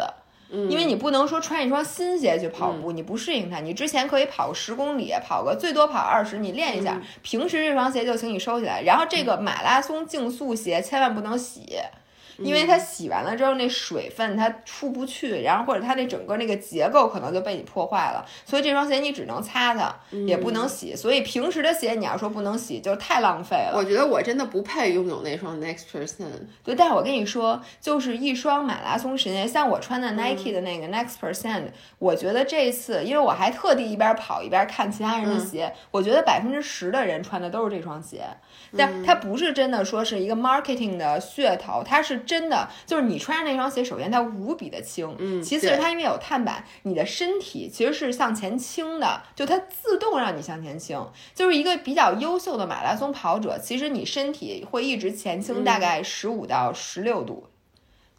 [0.53, 3.59] 嗯因为你不能说穿一双新鞋去跑步，你不适应它。
[3.59, 6.93] 你之前可以跑个十公里，跑个最多跑二十，你练一下。
[6.93, 8.83] 嗯平时这双鞋就请你收起来。
[8.83, 11.79] 然后这个马拉松竞速鞋千万不能洗。
[12.37, 20.95] 因为它洗完了之后，那水分它出不去，然后或者它那整个那个结构可能就被你破坏了，所以这双鞋你只能擦它，也不能洗。
[20.95, 23.73] 所以平时的鞋你要说不能洗，就太浪费了。
[23.75, 26.31] 我觉得我真的不配拥有那双 Next Percent。
[26.63, 31.65] 对，但是我跟你说，就是一双马拉松神鞋，像我穿的嗯 Nike 的那个 Next Percent，、
[31.99, 38.23] 我觉得这次，因为我还特地一边跑一边看其他人的鞋，我觉得百分之十的人穿的都是这双鞋，
[38.77, 57.47] 但它不是真的说是一个 marketing 的噱头，它是真的，就是你穿上那双鞋，首先它无比的轻，嗯其次是它因为有碳板，你的身体其实是向前倾的，就它自动让你向前倾，就是一个比较优秀的马拉松跑者，其实你身体会一直前倾大概十五到十六度。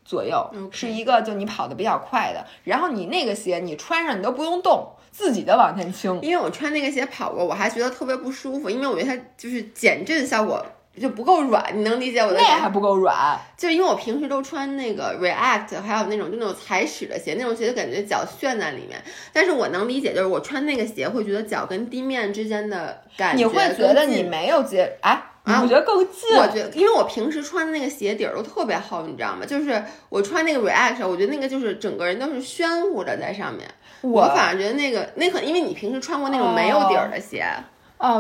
[0.07, 6.21] 左右是一个就你跑的比较快的，然后你那个鞋你穿上你都不用动，自己的往前倾。
[6.21, 10.63] 因为我穿那个鞋跑过，我还觉得特别不舒服，因为我觉得它就是减震效果
[11.01, 19.03] 就不够软，你能理解我的感那还不够软，就因为我平时都穿那个 React，还有那种就那种踩屎的鞋，那种鞋就感觉脚陷在里面。
[19.33, 26.37] 但是我能理解，就是我穿那个鞋会觉得脚跟地面之间的感你会觉得你没有接哎，你啊我觉得更近？
[26.37, 29.45] 我觉得，因为我平时穿的那个鞋底儿都特别厚，你知道吗？
[29.45, 33.69] 就是我穿那个 React，我觉得那个就是整个人都是暄乎着在上面。
[34.01, 37.65] 我我反而觉得那个那可能因为你平时穿过那种没有底儿的鞋，哦，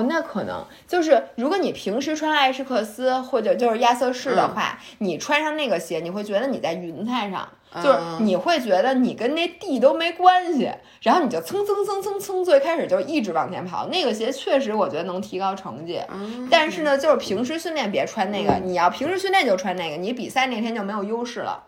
[0.09, 10.71] 那可能就是如果你平时穿艾士克斯或者就是亚瑟士嗯的话，你穿上那个鞋，你会觉得你在云彩上，就是嗯你会觉得你跟那地都没关系，
[11.03, 13.89] 然后你就蹭蹭蹭蹭蹭，最开始就一直往前跑。
[13.89, 21.65] 那个鞋确实我觉得能提高成绩，嗯但是呢，就是平时训练别穿那个，你要平时训练就穿那个，你比赛那天就没有优势了。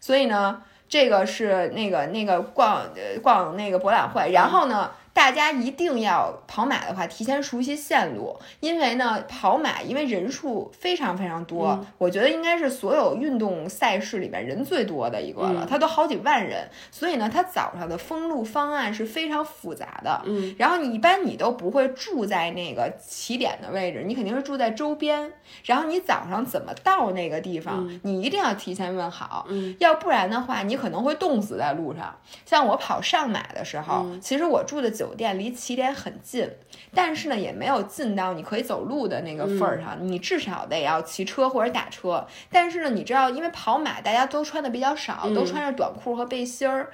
[0.00, 4.90] 所以呢，这个是那个那个逛呃逛那个博览会，然后呢。
[5.14, 11.86] 大家一定要跑马的话，提前熟悉线路，因为呢，跑马因为人数非常非常多，嗯。
[11.98, 15.66] 我觉得应该是所有运动赛事里面人最多的一个了，嗯。
[15.68, 20.22] 它都好几万人，所以呢，它早上的封路方案是非常复杂的。
[20.24, 25.32] 嗯，然后你一般你都不会住在那个起点的位置，你肯定是住在周边。
[25.64, 29.76] 然后你早上怎么到那个地方，你一定要提前问好，嗯。
[29.78, 32.16] 要不然的话，你可能会冻死在路上。
[32.46, 36.48] 像我跑上马的时候，其实我住的酒店离起点很近，
[36.94, 42.24] 但是呢也没有近到你可以走路的那个份儿上，你至少得要骑车或者打车。
[42.52, 46.92] 但是呢，你知道，因为跑马大家都穿的比较少，都穿着短裤和背心儿。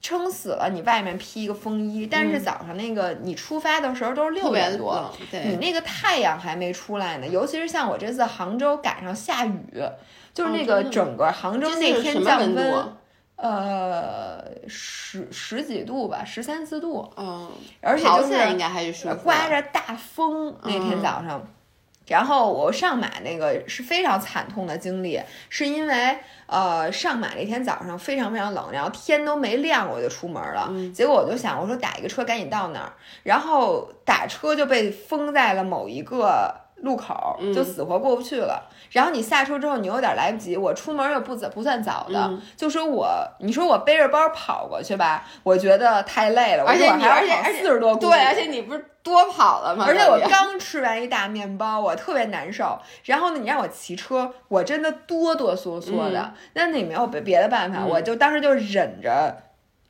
[0.00, 7.26] 撑死了，你外面披一个风衣，但是早上那个你出发的时候都是六点多，你那个太阳还没出来呢。
[7.26, 9.82] 尤其是像我这次杭州赶上下雨，
[10.32, 12.92] 就是那个整个杭州那天降温，
[13.40, 17.08] 呃，十十几度吧，十三四度。
[17.16, 17.48] 嗯，
[17.80, 21.40] 而且就是应该还是刮着大风那天早上。
[22.08, 36.67] 然后我上马那个是非常惨痛的经历，是因为呃上马那天早上非常非常冷，然后天都没亮我就出门了，结果我就想我说打一个车赶紧到那儿，然后打车就被封在了某一个。
[36.82, 43.08] 路口就死活过不去了，然后你下车之后你有点来不及，我出门又不早不算早的，就说我
[43.40, 49.84] 你说我背着包跑过去吧，我觉得太累了，而且你而且而且四十多对，而且你不是多跑了吗？
[49.88, 52.78] 而且我刚吃完一大面包，我特别难受。
[53.04, 59.36] 然后呢，你让我骑车，我真的哆哆嗦嗦的，那你没有别别的办法，我就当时就忍着。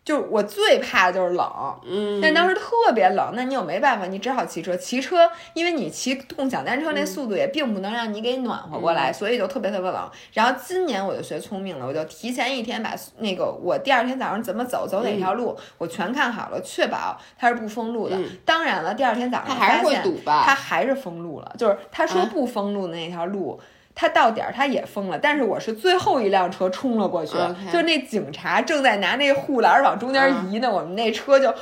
[0.09, 4.75] 就是我最怕的就是冷，嗯，但当时特别冷，那你又没办法，你只好骑车。
[4.75, 10.11] 骑车，因为你骑共享单车那速度也并不能让你给暖和过来，所以就特别特别冷。
[10.33, 18.19] 然后今年我就学聪明了，我就提前一天把那个我第二天早上怎么走，走哪条路，我全看好了，确保它是不封路的。
[18.47, 23.61] 当然了，第二天早上还是会堵吧，它还是封路了，就是他说不封路的那条路。
[24.01, 27.37] 他到点儿他也封了，但是我是最后一辆车冲了过去，
[27.73, 31.53] 就那警察正在拿那护栏往中间移呢，我们那车就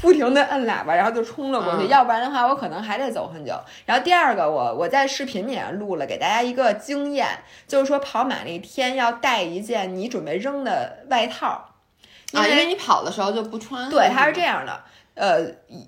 [0.00, 3.52] 不停的摁喇叭，然后就冲了过去，要不然的话我可能还得走很久。
[3.86, 7.26] 然后第二个，我我在视频里面录了，给大家一个经验，
[7.66, 11.70] 就是说跑马那天要带一件你准备扔的外套，
[12.34, 13.90] 啊，因为你跑的时候就不穿。
[13.90, 14.80] 对，它是这样的。
[15.14, 15.42] 呃，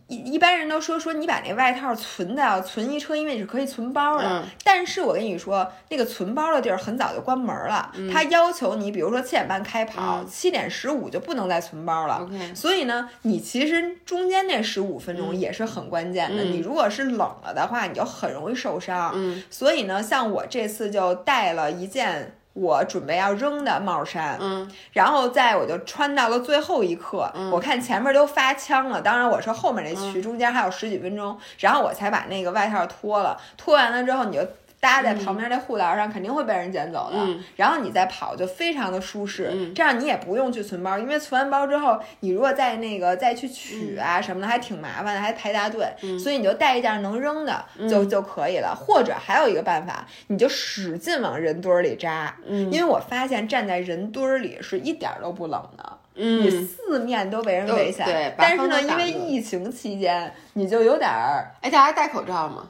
[0.08, 4.44] 一一般人都说说你把那外套存的存一车，因为你是可以存包的。
[4.62, 7.90] 但是我跟你说，那个存包的地儿很早就关门了。
[8.12, 12.28] 他要求你，比如说七点半开跑，七点十五就不能再存包了。
[12.54, 16.42] 所以呢，你其实中间那十五分钟也是很关键的。
[16.42, 19.14] 你如果是冷了的话，你就很容易受伤。
[19.48, 22.36] 所以呢，像我这次就带了一件。
[22.52, 34.46] 我准备要扔的帽衫，嗯，然后在我就穿到了最后一刻，我看前面都发枪了，当然我是后面那区，中间还有十几分钟，然后我才把那个外套脱了，脱完了之后你就。
[34.82, 37.16] 搭在旁边那护栏上肯定会被人捡走的，
[37.54, 45.86] 然后你再跑就非常的舒适，这样你也不用去存包，因为存完包之后，你如果再那个再去取啊什么的还挺麻烦的，还排大队，
[46.18, 48.74] 所以你就带一件能扔的就就可以了。
[48.74, 62.66] 或者还有一个办法，你就使劲往人堆里扎，因为我发现站在人堆里是一点都不冷的，你四面都被人围起来，但是呢，因为疫情期间你就有点儿，哎，大家戴口罩吗？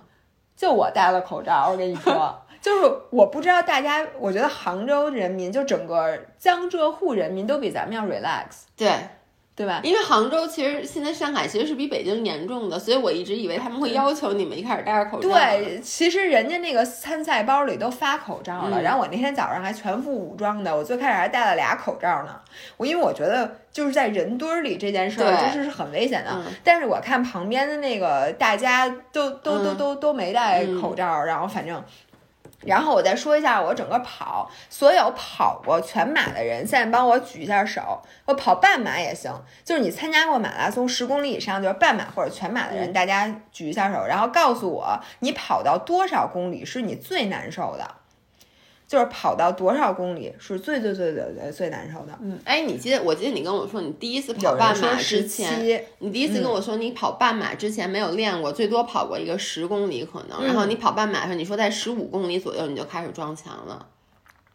[0.63, 8.89] 就我戴了口罩，我跟你说， 就是我不知道大家，我觉得杭州人民就整个江浙沪人民都比咱们要 relax，对。
[9.55, 9.81] 对吧？
[9.83, 15.29] 因为杭州其实现在上海其实是比北京严重的，所以我一直以为他们会要求你们一开始戴着口罩。
[15.29, 22.35] 对，其实人家那个参赛包里都发口罩了，然后我那天早上还全副武装的，我最开始还戴了俩口罩呢。
[22.79, 26.31] 我因为我觉得就是在人堆里这件事儿就是是很危险的，
[26.65, 31.83] 但是我看旁边的那个大家都都都都都没戴口罩，然后反正。
[32.65, 38.01] 然后我再说一下我整个跑，所有跑过全马的人，现在帮我举一下手。
[38.25, 39.33] 我跑半马也行，
[39.65, 48.02] 就是你参加过马拉松十公里以上，就是半马或者全马的人，大家举一下手，然后告诉我你跑到多少公里是你最难受的。
[48.93, 52.12] 就是跑到多少公里是最最最最最最难受的。
[52.20, 53.03] 嗯，哎，你记得？
[53.03, 60.45] 我记得你跟我说，你第一次跑半马之前，你第一次跟我说你跑半马之前没有练过，最多跑过一个十公里可能。
[60.45, 63.86] 然后你跑半马的时候，你说在十五公里左右你就开始撞墙了，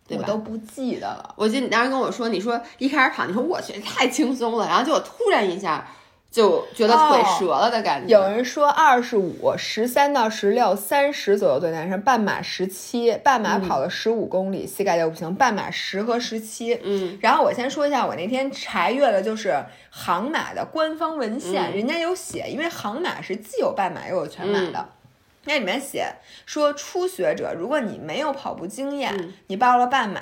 [0.08, 0.24] 对吧？
[0.28, 1.34] 我都不记得了。
[1.36, 5.90] 我记得你当时跟我说，你说一开始跑，你说我去太轻松了，然后结果突然一下。
[6.30, 8.14] 就觉得腿折了的感觉。
[8.14, 15.34] 有人说二十五、十三到十六、三十左右对男生，半马十七，半马跑了十五公里，膝盖就不行。
[15.34, 17.18] 半马十和十七，嗯。
[17.22, 24.90] 然后我先说一下，我那天查阅了就是杭马的官方文献，人家有写，因为杭马是既有半马又有全马的，
[25.46, 26.06] 那里面写
[26.46, 30.22] 说初学者，如果你没有跑步经验，你报了半马。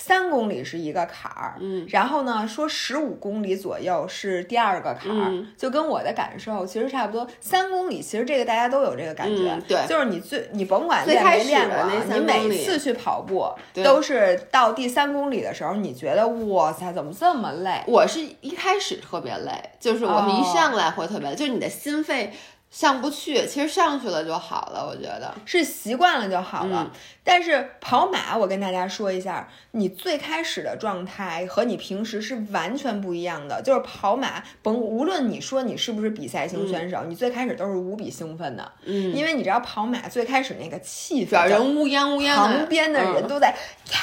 [0.00, 7.26] 三公里是一个坎儿，嗯，然后呢，说十五公里左右是第二个坎儿，嗯就跟我的感受其实差不多。
[7.40, 17.82] 三公里其实这个大家都有这个感觉，嗯对就是你最你甭管最练没练过你每次去跑步都是到第三公里的时候，你觉得哇塞，怎么这么累？
[17.88, 22.32] 我是一开始特别累，就是我们一哦上来会特别累，就是你的心肺
[22.70, 25.34] 上不去，其实上去了就好了，我觉得。
[25.44, 26.90] 是习惯了就好了。
[26.92, 27.00] 嗯
[27.30, 33.60] 但是跑马，我跟大家说一下，你最开始的状态和你平时是完全不一样的。
[33.60, 43.98] 就是跑马，甭无论你说你是不是比赛型选手，你最开始都是无比兴奋的，嗯，因为你知道跑马最开始那个气氛，人乌泱乌泱的，旁边的人嗯都在呀，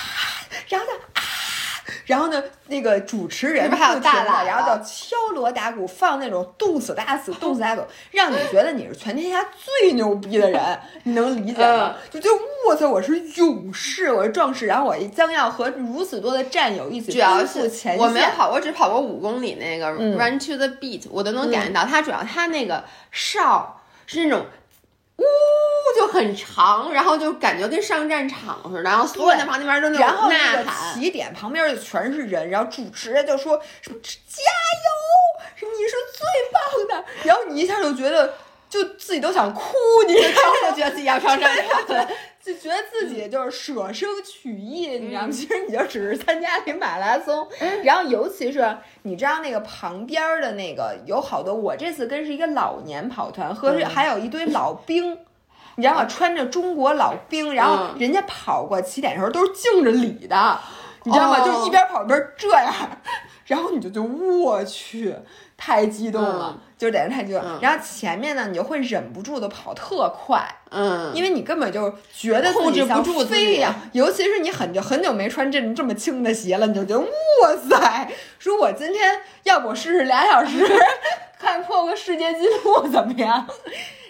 [0.70, 1.14] 然后呢啊。
[2.05, 11.95] 然后呢，那个主持人是不是还有不停地大然后叫敲锣打鼓，放那种动死打死、动死打死，让你觉得你是全天下最牛逼的人，你能理解吗？
[12.09, 12.36] 就觉得
[12.67, 17.97] 我操，我是勇士，我是壮士，然后我将要和如此多的战友一起奔赴是前线。
[17.97, 24.45] 我没有跑，我只跑过五公里那个嗯 Run to the Beat，、我都能感觉到它主要它那个哨是那种。
[25.17, 25.23] 呜，
[25.93, 38.33] 就很长，然后就感觉跟上战场似的，然后所有人在旁边都那然后种那个呐喊，起点旁边就全是人，然后主持人就说什么加油，什么你是最棒的，然后你一下就觉得
[38.69, 39.75] 就自己都想哭，
[40.07, 40.69] 你知道吗？
[40.71, 42.07] 就觉得自己要上战场了。
[42.45, 45.29] 就觉得自己就是舍生取义，你知道吗？
[45.31, 47.47] 其实你就只是参加一马拉松，
[47.83, 55.24] 然后尤其是你知道那个旁边儿的那个有好多，我这次跟是一个老年跑团，和嗯还有一堆老兵。
[55.76, 56.05] 你知道吗？
[56.05, 60.59] 穿着中国老兵，然后嗯人家跑过起点的时候都是敬着礼的，
[61.03, 61.39] 你知道吗？
[61.41, 62.73] 哦就一边跑一边这样，
[63.45, 65.13] 然后你就就我去，
[65.57, 67.41] 太激动了，嗯就在那太激动。
[67.41, 78.09] 嗯然后前面呢，你就会忍不住的跑特快，嗯，因为你根本就觉得控制不像住飞一样，尤其是你很久很久没穿这这么轻的鞋了，你就觉得哇塞，
[78.39, 80.65] 说我今天要不我试试俩小时，
[81.39, 83.47] 看破个世界纪录怎么样？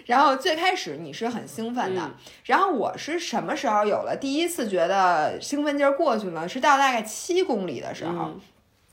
[0.06, 6.48] 然后最开始你是很兴奋的，嗯然后我是什么时候有了第一次觉得兴奋劲儿过去呢？
[6.48, 8.40] 是到大概七公里的时候，嗯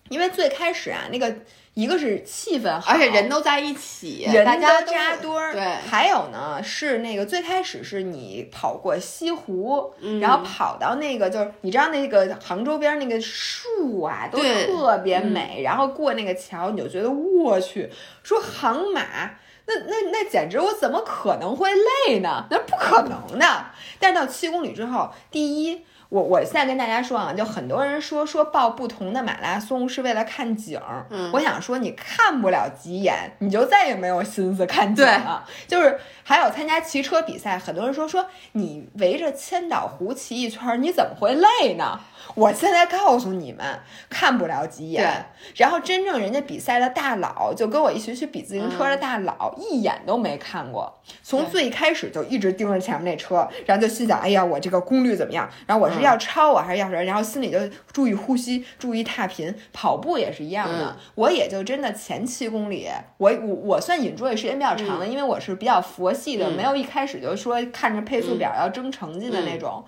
[0.09, 1.34] 因为最开始啊，那个
[1.76, 17.89] 一个是气氛好，而且人都在一起，大家都扎堆儿，对，还有呢是那个最开始是你跑过西湖，嗯然后跑到那个就是你知道那个杭州边那个树啊都特别美，然后过那个桥你就觉得我去，
[18.24, 19.32] 说杭马。
[19.66, 21.70] 那那那简直我怎么可能会
[22.07, 22.45] 累呢？
[22.49, 23.66] 那不可能的。
[23.99, 35.43] 但是到七公里之后，第一，我我现在跟大家说啊，就很多人说说报不同的马拉松是为了看景儿，嗯我想说你看不了几眼，你就再也没有心思看景了。
[35.68, 41.99] 就是还有参加骑车比赛，很多人说说你围着千岛湖骑一圈儿，你怎么会累呢？
[42.36, 45.26] 我现在告诉你们，看不了几眼。
[45.55, 55.49] 然后真正人家比赛的大佬，就跟我一起去比自行车的大佬，一眼都没看过，从最开始就一直盯着前面那车，然后就心想，哎呀，我这个功率怎么样？
[55.66, 57.03] 然后我是要抄我还是要什么？
[57.03, 57.57] 然后心里就
[57.91, 59.53] 注意呼吸，注意踏频。
[59.71, 69.83] 跑步也是一样的，嗯我也就真的前七公里，我我我算 enjoy 时间比较长的，因为我是比较佛系的，嗯没有一开始就说看着配速表要争成绩的那种。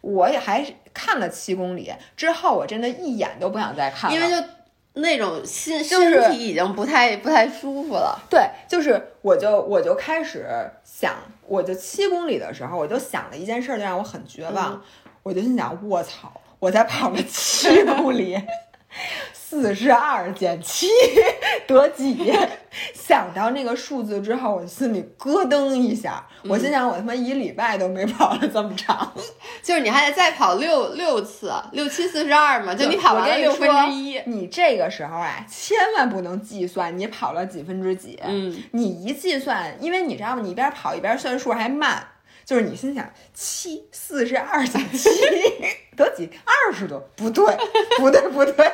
[0.00, 4.46] 我也还是看了七公里之后，我真的一眼都不想再看了，因为就
[4.94, 8.18] 那种心就是身体已经不太不太舒服了。
[8.30, 10.46] 对，就是我就我就开始
[10.84, 11.14] 想，
[11.46, 14.74] 我就七公里的时候，我就想了一件事儿，就让我很绝望。
[14.74, 14.80] 嗯
[15.26, 18.40] 我就心想，卧槽，我才跑了七公里，
[19.32, 20.86] 四十二减七
[21.66, 22.32] 得几？
[22.94, 26.24] 想到那个数字之后，我心里咯噔一下。
[26.44, 29.12] 我嗯心想，我他妈一礼拜都没跑了这么长。
[29.64, 34.22] 就是你还得再跑六六次，六七四十二嘛，就你跑完了六分之一。
[34.26, 38.16] 你这个时候啊，千万不能计算你跑了几分之几。
[38.22, 40.42] 嗯，你一计算，因为你知道吗？
[40.44, 42.06] 你一边跑一边算数还慢，
[42.46, 45.10] 就是你心想七四十二减七
[45.96, 47.00] 得几二十多？
[47.16, 47.44] 不对，
[47.98, 48.72] 不对，不对。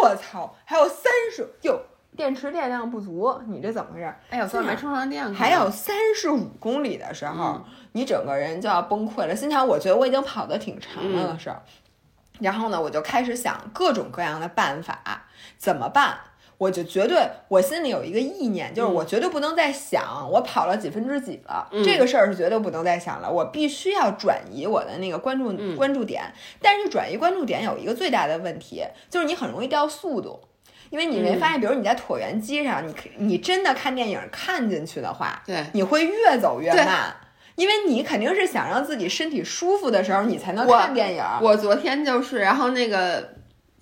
[0.00, 1.82] 我操，还有三十哟，
[2.16, 4.14] 电池电量不足，你这怎么回事？
[4.30, 9.34] 哎呦，昨晚没充上电，还有三十五公里的时候，嗯你整个人就要崩溃了。
[9.34, 11.60] 心想，我觉得我已经跑得挺长了的事儿。
[12.38, 15.26] 然后呢，我就开始想各种各样的办法，
[15.58, 16.18] 怎么办？
[16.62, 23.28] 我就绝对，我心里有一个意念，就是我绝对不能再想我跑了几分之几了，嗯这个事儿是绝对不能再想了。
[23.30, 26.22] 我必须要转移我的那个关注、嗯关注点。
[26.60, 30.40] 但是转移关注点有一个最大的问题，就是你很容易掉速度。
[30.90, 37.16] 因为你没嗯发现，比如你在椭圆机上，你你真的看电影看进去的话，对，你会越走越慢。
[37.54, 41.24] 因为你肯定是想让自己身体舒服的时候，你才能看电影。
[41.42, 43.31] 我昨天就是，然后那个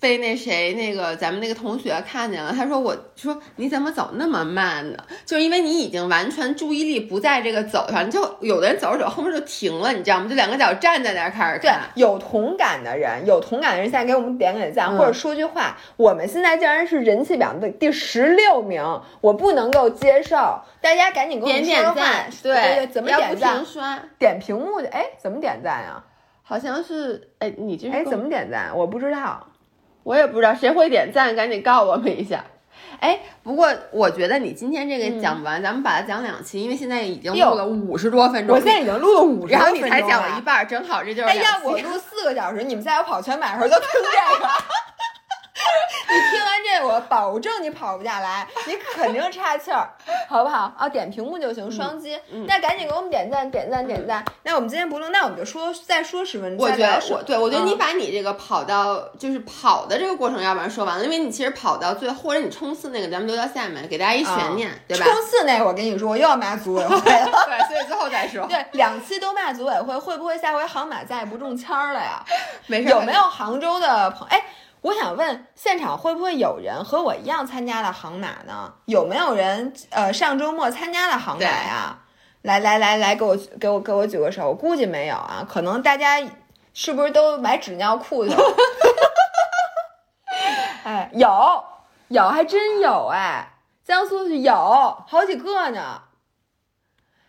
[0.01, 4.97] 被那谁那个咱们那个同学看见了，他说我说你怎么走那么慢呢？
[5.25, 10.27] 就是因为你已经完全注意力不在这个走上，就有的人走着走着后面就停了，你知道吗？
[10.27, 15.77] 就两个脚站在那儿开始对看。，有同感的人，有同感的人，现在给我们点点赞，嗯或者说句话。
[15.97, 18.83] 我们现在竟然是人气榜的第十六名，
[19.21, 20.35] 我不能够接受。
[20.81, 23.63] 大家赶紧给我们点赞，对对，怎么点赞？
[23.63, 23.99] 刷？
[24.17, 26.03] 点屏幕的，哎，怎么点赞呀？
[26.41, 28.75] 好像是，哎，你这是哎，怎么点赞？
[28.75, 29.47] 我不知道。
[30.03, 32.43] 我也不知道谁会点赞，赶紧告我们一下。
[32.99, 40.41] 哎，不过我觉得你今天这个讲不完，咱们把它讲两期，因为现在已经录了五十多分钟，我现在已经录了五十，然后你才讲了一。
[40.41, 41.65] 半儿，正好这就是哎，两期。
[41.65, 44.47] 要我录四个小时，你们在我跑全马的时候都听这个。
[46.11, 49.89] 你听完这个，我保证你跑不下来，你肯定岔气儿，
[50.27, 50.73] 好不好？
[50.77, 52.19] 啊，点屏幕就行，双击。
[52.31, 54.23] 嗯那赶紧给我们点赞，点赞，点赞。
[54.43, 56.65] 那我们今天不录，那我们就说再说十分钟。
[56.65, 65.05] 我觉得我对我觉得你嗯把你这个跑到就是跑的这个过程，要不然说完了，因为你其实跑到最后，或者你冲刺那个，咱们留到下面给大家一悬念，对吧？
[65.05, 66.99] 冲刺那我跟你说，我又要骂组委会了。
[67.47, 68.45] 对，所以最后再说。
[68.47, 72.23] 对，两期都骂组委会，会不会下回航马再也不中签儿了呀？
[72.67, 72.89] 没事。
[72.89, 74.43] 有没有杭州的朋哎，
[74.81, 78.73] 我想问，现场会不会有人和我一样参加了航马呢？
[78.85, 81.99] 有没有人呃上周末参加了航马呀？
[82.41, 86.19] 来来来来，给我给我给我举个手，我估计没有啊，可能大家
[86.73, 88.41] 是不是都买纸尿裤去了？
[90.83, 91.63] 哎，有
[92.07, 93.51] 有，还真有哎，
[93.83, 94.51] 江苏有
[95.07, 96.01] 好几个呢。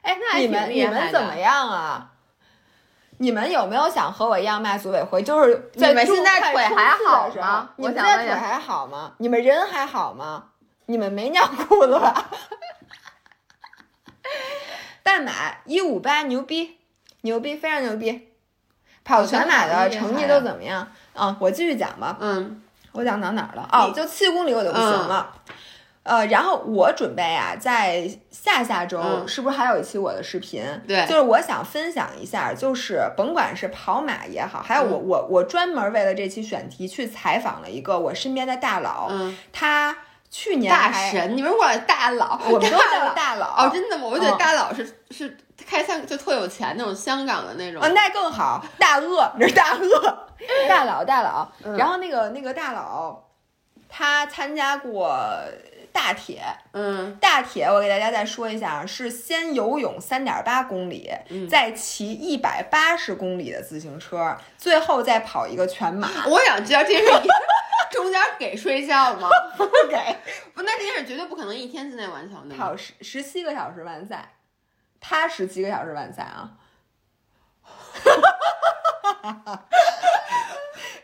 [0.01, 2.12] 哎，那你们你们怎么样啊？
[3.23, 5.23] 你们有没有想和我一样卖组委会？
[5.23, 9.13] 就是在你们现在腿还好吗你们现在腿还好吗？
[9.19, 10.47] 你们人还好吗？
[10.87, 12.13] 你们没尿裤子吧？
[15.05, 15.31] 半马
[15.67, 16.79] 一五八牛逼，
[17.21, 18.33] 牛逼，非常牛逼。
[19.05, 20.89] 跑全马的成绩都怎么样？
[21.15, 22.17] 啊，我继续讲吧。
[22.21, 22.61] 嗯
[22.91, 23.69] 我讲到哪儿了？
[23.73, 25.33] 哦，就七公里我就不行了。
[26.05, 30.65] 呃，然后我准备啊，在下下周、嗯是不是还有一期我的视频？
[30.87, 39.97] 对就是我想分享一下，就是甭管是跑马也好，还有我、我我专门为了这期选题去采访了一个我身边的大佬，嗯，他
[40.29, 44.05] 去年大，神，你们管大佬，我们都叫大佬哦，真的吗？
[44.07, 47.89] 我觉得嗯大佬是是开香就特有钱那种香港的那种啊，。
[47.95, 50.27] 那更好，大鳄，你是大鳄，
[50.69, 51.49] 大佬，大佬。
[51.63, 53.23] 嗯然后那个那个大佬，
[53.89, 55.17] 他参加过
[55.93, 66.09] 大铁，嗯大铁，我给大家再说一下啊，是先游泳三点八公里，嗯再骑一百八十公里的自行车，最后再跑一个全马。
[66.27, 67.29] 我想知道这是一
[67.93, 69.29] 中间给睡觉吗？
[69.57, 69.97] 不给
[70.55, 72.57] 不，那这件事绝对不可能一天之内完成的。
[72.57, 74.33] 跑十十七个小时完赛，
[74.99, 76.53] 他十七个小时完赛啊！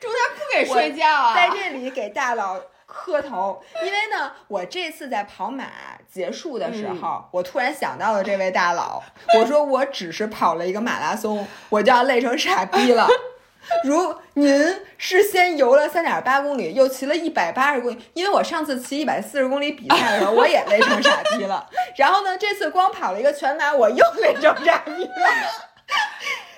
[0.01, 1.35] 中间不给睡觉啊？
[1.35, 2.61] 在这里给大佬
[3.09, 5.65] 磕头，因为呢， 我这次在跑马
[6.13, 9.03] 结束的时候，我突然想到了这位大佬，
[9.39, 13.09] 我说我只是跑了一个马拉松，我就要累成傻逼了。
[13.85, 21.69] 如您是先游了三点八公里，又骑了一百八十公里，因为我上次骑一百四十公里比赛的时候，我也累成傻逼了。
[21.97, 25.11] 然后呢，这次光跑了一个全马，我又累成傻逼了。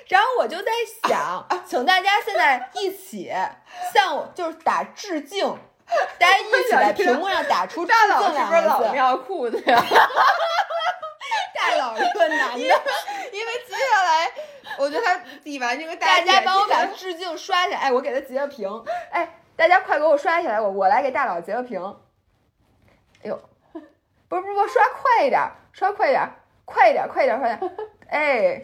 [0.08, 0.70] 然后我就在
[1.08, 3.32] 想，请大家现在一起
[3.94, 5.56] 向我就是打致敬，
[6.18, 8.62] 大家一起在屏幕上打出 “大佬”是不是。
[8.62, 9.82] 老尿裤子呀？
[11.54, 14.30] 大佬是个男的，因为接下来
[14.78, 17.78] 我觉得他比完这个大家帮我把致敬刷起来。
[17.78, 18.84] 哎，我给他截个屏。
[19.10, 21.80] 哎，大家快给我刷起来，我我来给大佬截个屏。
[23.22, 23.40] 哎呦，
[24.28, 25.40] 不是不是，不是刷快一点，
[25.72, 26.28] 刷快一点，
[26.64, 27.76] 快一点，快一点，快一点。
[28.08, 28.62] 哎，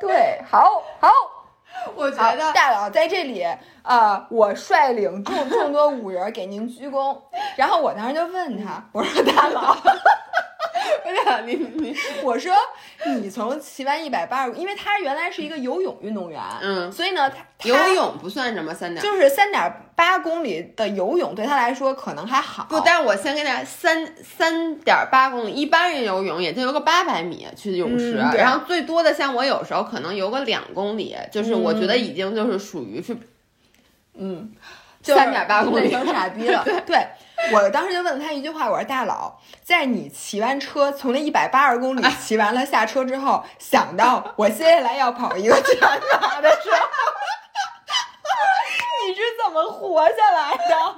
[0.00, 1.10] 对，好好。
[1.96, 3.44] 我觉，得大佬在这里，
[3.82, 7.16] 呃，我率领众众多五人给您鞠躬。
[7.56, 9.76] 然后我当时就问他，我说大佬，
[11.04, 12.52] 我想你你我说
[13.06, 19.02] 你从骑完一百八十，因为他原来是一个游泳运动员，嗯所以呢，他他游泳不算什么三点。
[19.02, 22.66] 就是三点八公里的游泳对他来说可能还好。
[22.68, 33.16] 不，但是我先跟大家三三点八公里，一般人游泳也就游个八百米去泳池，嗯然后最多的像我有时候可能游个两公里，就是我觉得已经就是属于是
[34.16, 34.52] 嗯，
[35.02, 36.64] 三点八公里累成傻逼了。
[36.86, 37.06] 对，
[37.52, 45.80] 我当时就问了他一句话，我说大佬，在你骑完车从那一百八十公里骑完了下车之后，想到我接下来要跑一个全
[46.20, 46.78] 马的时候，
[49.06, 50.96] 你是怎么活下来的？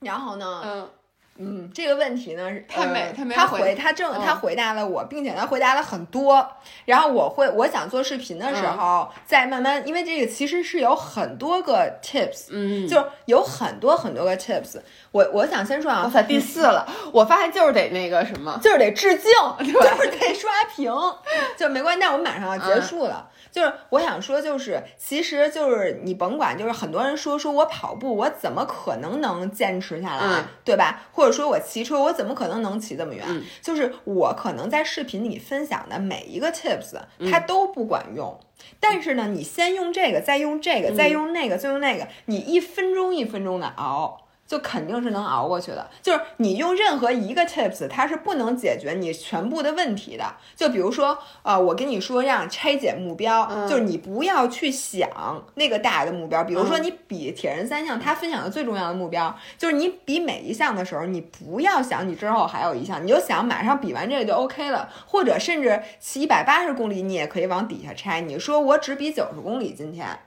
[0.00, 0.90] 然后呢，嗯
[1.38, 6.46] 嗯，这个问题呢，他没他他回他正他回答了我，并且他回答了很多。
[6.84, 14.78] 然后我会我想做视频的时候再慢慢，因为这个其实是有很多个 tips，嗯，就是有很多很多个 tips。
[15.12, 19.32] 我我想先说啊，哇塞，第四了，我发现就是得那个什么，就是得致敬，
[19.72, 20.92] 就是得刷屏，
[21.56, 22.00] 就没关系。
[22.00, 23.28] 但我们马上要结束了。
[23.50, 31.02] 就是我想说，就是其实就是你甭管，就是很多人说说我跑步，我怎么可能能坚持下来，对吧？
[31.12, 33.26] 或者说我骑车，我怎么可能能骑这么远？
[33.60, 38.38] 就是我可能在视频里分享的每一个 tips，它都不管用。
[38.78, 44.26] 但是呢，你先用这个，再用这个，再用那个，再用那个，你一分钟一分钟的熬。
[44.50, 45.88] 就肯定是能熬过去的。
[46.02, 50.24] 就是你用任何一个 tips，它是不能解决你全部的问题的。
[50.56, 55.08] 就比如说，呃，我跟你说让拆解目标，就是你不要去想
[55.54, 56.42] 那个大的目标。
[56.42, 64.90] 比如说你比铁人三项，他分享的最重要的目标就是你比每一项的时候，你不要想你之后还有一项，你就想马上比完这个就 OK 了。
[65.06, 68.20] 或者甚至骑一百八十公里，你也可以往底下拆。
[68.20, 70.18] 你说我只比九十公里今天。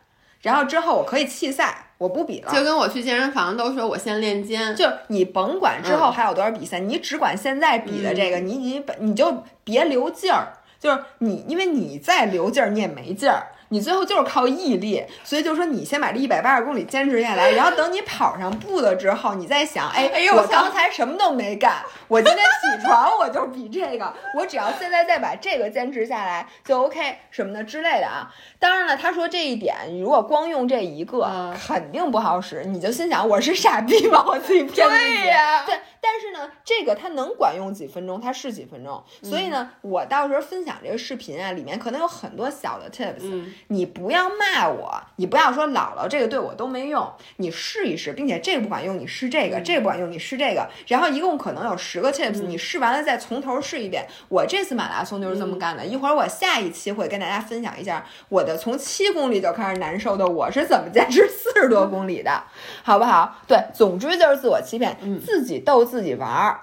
[0.43, 2.53] 然后之后我可以弃赛，我不比了。
[2.53, 13.47] 就跟我去健身房都说我先练肩，就你甭管之后还有多少比赛，你只管现在比的这个，你你你就别留劲儿，就是你因为你再留劲儿你也没劲儿。
[13.73, 28.31] 你最后就是靠毅力，所以就说你先把这一百八十公里坚持下来，然后等你跑上步了之后，你再想，哎，我刚才什么都没干，我今天起床我就比这个，我只要现在再把这个坚持下来就 OK 什么的之类的啊。
[28.59, 32.63] 当然了，他说这一点，如果光用这一个，肯定不好使。
[32.65, 34.23] 你就心想我是傻逼吗？
[34.27, 35.17] 我自己骗自己。
[35.17, 35.63] 对呀。
[35.65, 39.01] 对，但是呢，这个它能管用几分钟，它是几分钟。
[39.21, 43.43] 所以呢，我到时候分享这个视频啊，里面可能有很多小的 tips。
[43.69, 54.05] 你不要骂我，你不要说姥姥这个对我都没用，你试一试，并且这个不管用，你试这个，这个不管用，你试这个，然后一共可能有十个 tips，你试完了再从头试一遍。
[54.27, 55.85] 我这次马拉松就是这么干的。
[55.85, 62.43] 一会儿我下一期会跟大家分享一下我的从七公里就开始难受的我是怎么坚持四十多公里的，
[62.83, 63.37] 好不好？
[63.47, 66.59] 对，总之就是自我欺骗，自己逗自己玩儿。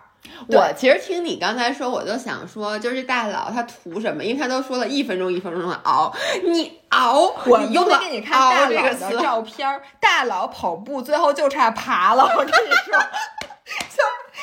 [0.48, 4.24] 我其实听你刚才说，我就想说，就是大佬他图什么？
[4.24, 6.12] 因为他都说了一分钟一分钟的熬，
[6.42, 12.24] 你熬，我又没给你看大佬的照片，大佬跑步最后就差爬了。
[12.24, 12.98] 我跟你说，
[13.88, 14.02] 就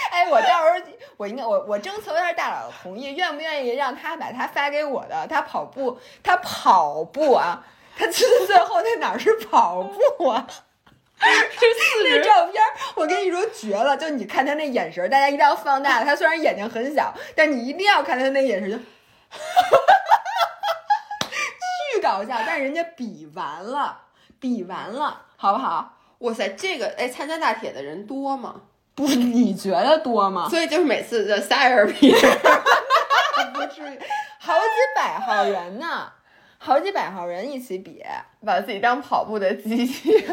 [0.10, 0.86] 哎，我到时候
[1.18, 7.62] 我应该我我征求一下大佬的同意，愿不愿意让他把他发给我的他跑步他跑步啊，
[8.00, 10.48] 他其实 最后那哪是跑步啊？
[12.04, 12.62] 那照片，
[12.96, 13.98] 我跟你说绝了！
[13.98, 16.04] 就你看他那眼神，大家一定要放大。
[16.04, 18.78] 他虽然眼睛很小，但你一定要看他那眼神，就
[21.96, 22.40] 巨搞笑。
[22.46, 24.02] 但是人家比完了，
[24.40, 25.98] 比完了，好不好？
[26.20, 28.62] 哇塞，这个哎，参加大铁的人多吗？
[28.96, 30.48] 不，你觉得多吗？
[30.50, 32.18] 所以就是每次就仨人比，不
[33.74, 34.00] 至于，
[34.40, 34.62] 好几
[34.96, 36.12] 百号人呢，
[36.58, 38.04] 好几百号人一起比，
[38.46, 40.26] 把自己当跑步的机器。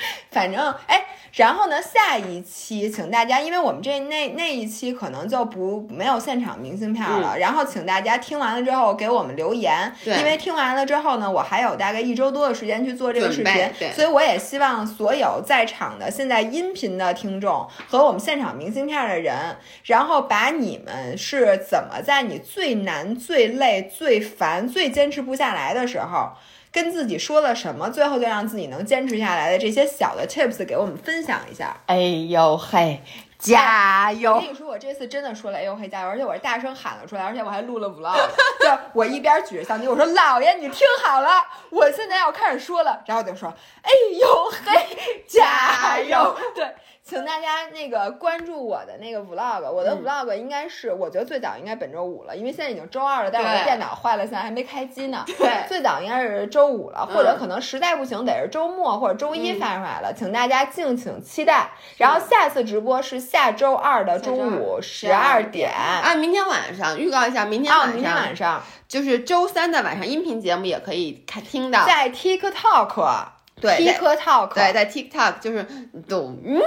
[0.30, 26.30] 反正哎，然后呢，下一期请大家，因为我们这那那一期可能就不没有现场明信片了，然后请大家听完了之后给我们留言，因为听完了之后呢，我还有大概一周多的时间去做这个视频，所以我也希望所有在场的现在音频的听众和我们现场明信片的人，然后把你们是怎么在你最难、最累、最烦、最坚持不下来的时候。
[26.72, 31.76] 跟自己说了什么，最后就让自己能坚持下来的这些小的 tips 给我们分享一下。
[31.86, 33.00] 哎呦嘿，
[33.40, 34.34] 加油！
[34.34, 38.14] 我跟你说，我这次真的说了哎呦嘿加油，而且我是大声喊了出来，而且我还录了 vlog。
[38.60, 41.30] 就我一边举着相机，我说老爷你听好了，
[41.70, 43.48] 我现在要开始说了，然后我就说
[43.82, 46.66] 哎呦嘿加油， 对。
[47.02, 55.24] 请大家那个关注我的那个 vlog，我的 vlog 应该是，我觉得最早应该本周五了，因为现在已经周二了，但是我的电脑坏了，现在还没开机呢。
[55.26, 61.72] 对，最早应该是周五了，或者可能实在不行得是周末或者周一发出来了，请大家敬请期待。
[61.96, 65.70] 然后下次直播是下周二的中午十二点。
[65.70, 73.26] 啊，明天晚上预告一下，明天晚上，明天晚上就是周三的晚上，音频节目也可以看听到，在 TikTok。
[73.60, 75.66] 对，TikTok，对，在 TikTok 就是
[76.08, 76.58] 抖音，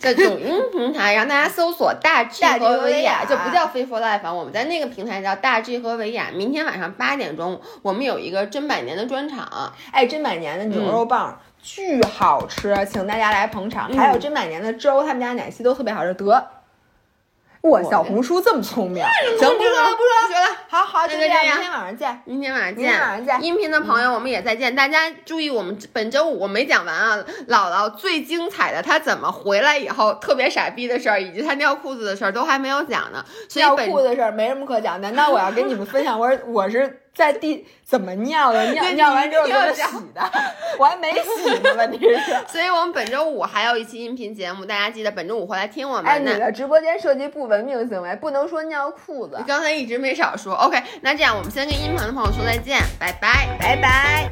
[0.00, 6.26] 在抖音平台，让大家搜索大 G 和维亚，就不叫 Free for Life，我们在那个平台叫大 G 和维亚。
[6.34, 13.92] 明天晚上八点钟，我们有一个真百年的专场，哎，真百年的牛肉棒巨好吃，请大家来捧场。
[13.92, 16.48] 还有真百年的粥，他们家奶昔都特别好吃，得。
[17.62, 19.04] 哇，小红书这么聪明。
[19.38, 20.46] 行，不说了，不说了，不说了。
[20.66, 22.22] 好好，就这样，明天晚上见。
[22.24, 22.84] 明天晚上见。
[22.84, 23.42] 明天晚上见。
[23.44, 24.74] 音频的朋友，我们也再见。
[24.74, 33.22] 大家注意，我们本周五我没讲完啊，姥姥最精彩的，她怎么回来以后特别傻逼的事儿，以及她尿裤子的事儿都还没有讲呢。
[33.56, 34.98] 尿裤子的事儿没什么可讲。
[35.02, 37.02] 难道我要跟你们分享我我是？
[37.14, 38.64] 在地怎么尿的？
[38.72, 39.82] 尿尿完之后怎么洗
[40.14, 40.22] 的？
[40.78, 42.34] 我还没洗呢，问题是。
[42.50, 46.06] 所以我们本周五还有一期音频节目，大家记得本周五回来听我们。
[46.06, 49.38] 哎，你的直播间涉及不文明行为，不能说尿裤子。
[49.46, 50.54] 刚才一直没少说。
[50.54, 54.30] OK，那这样我们先跟音频的朋友说再见，拜拜，拜拜。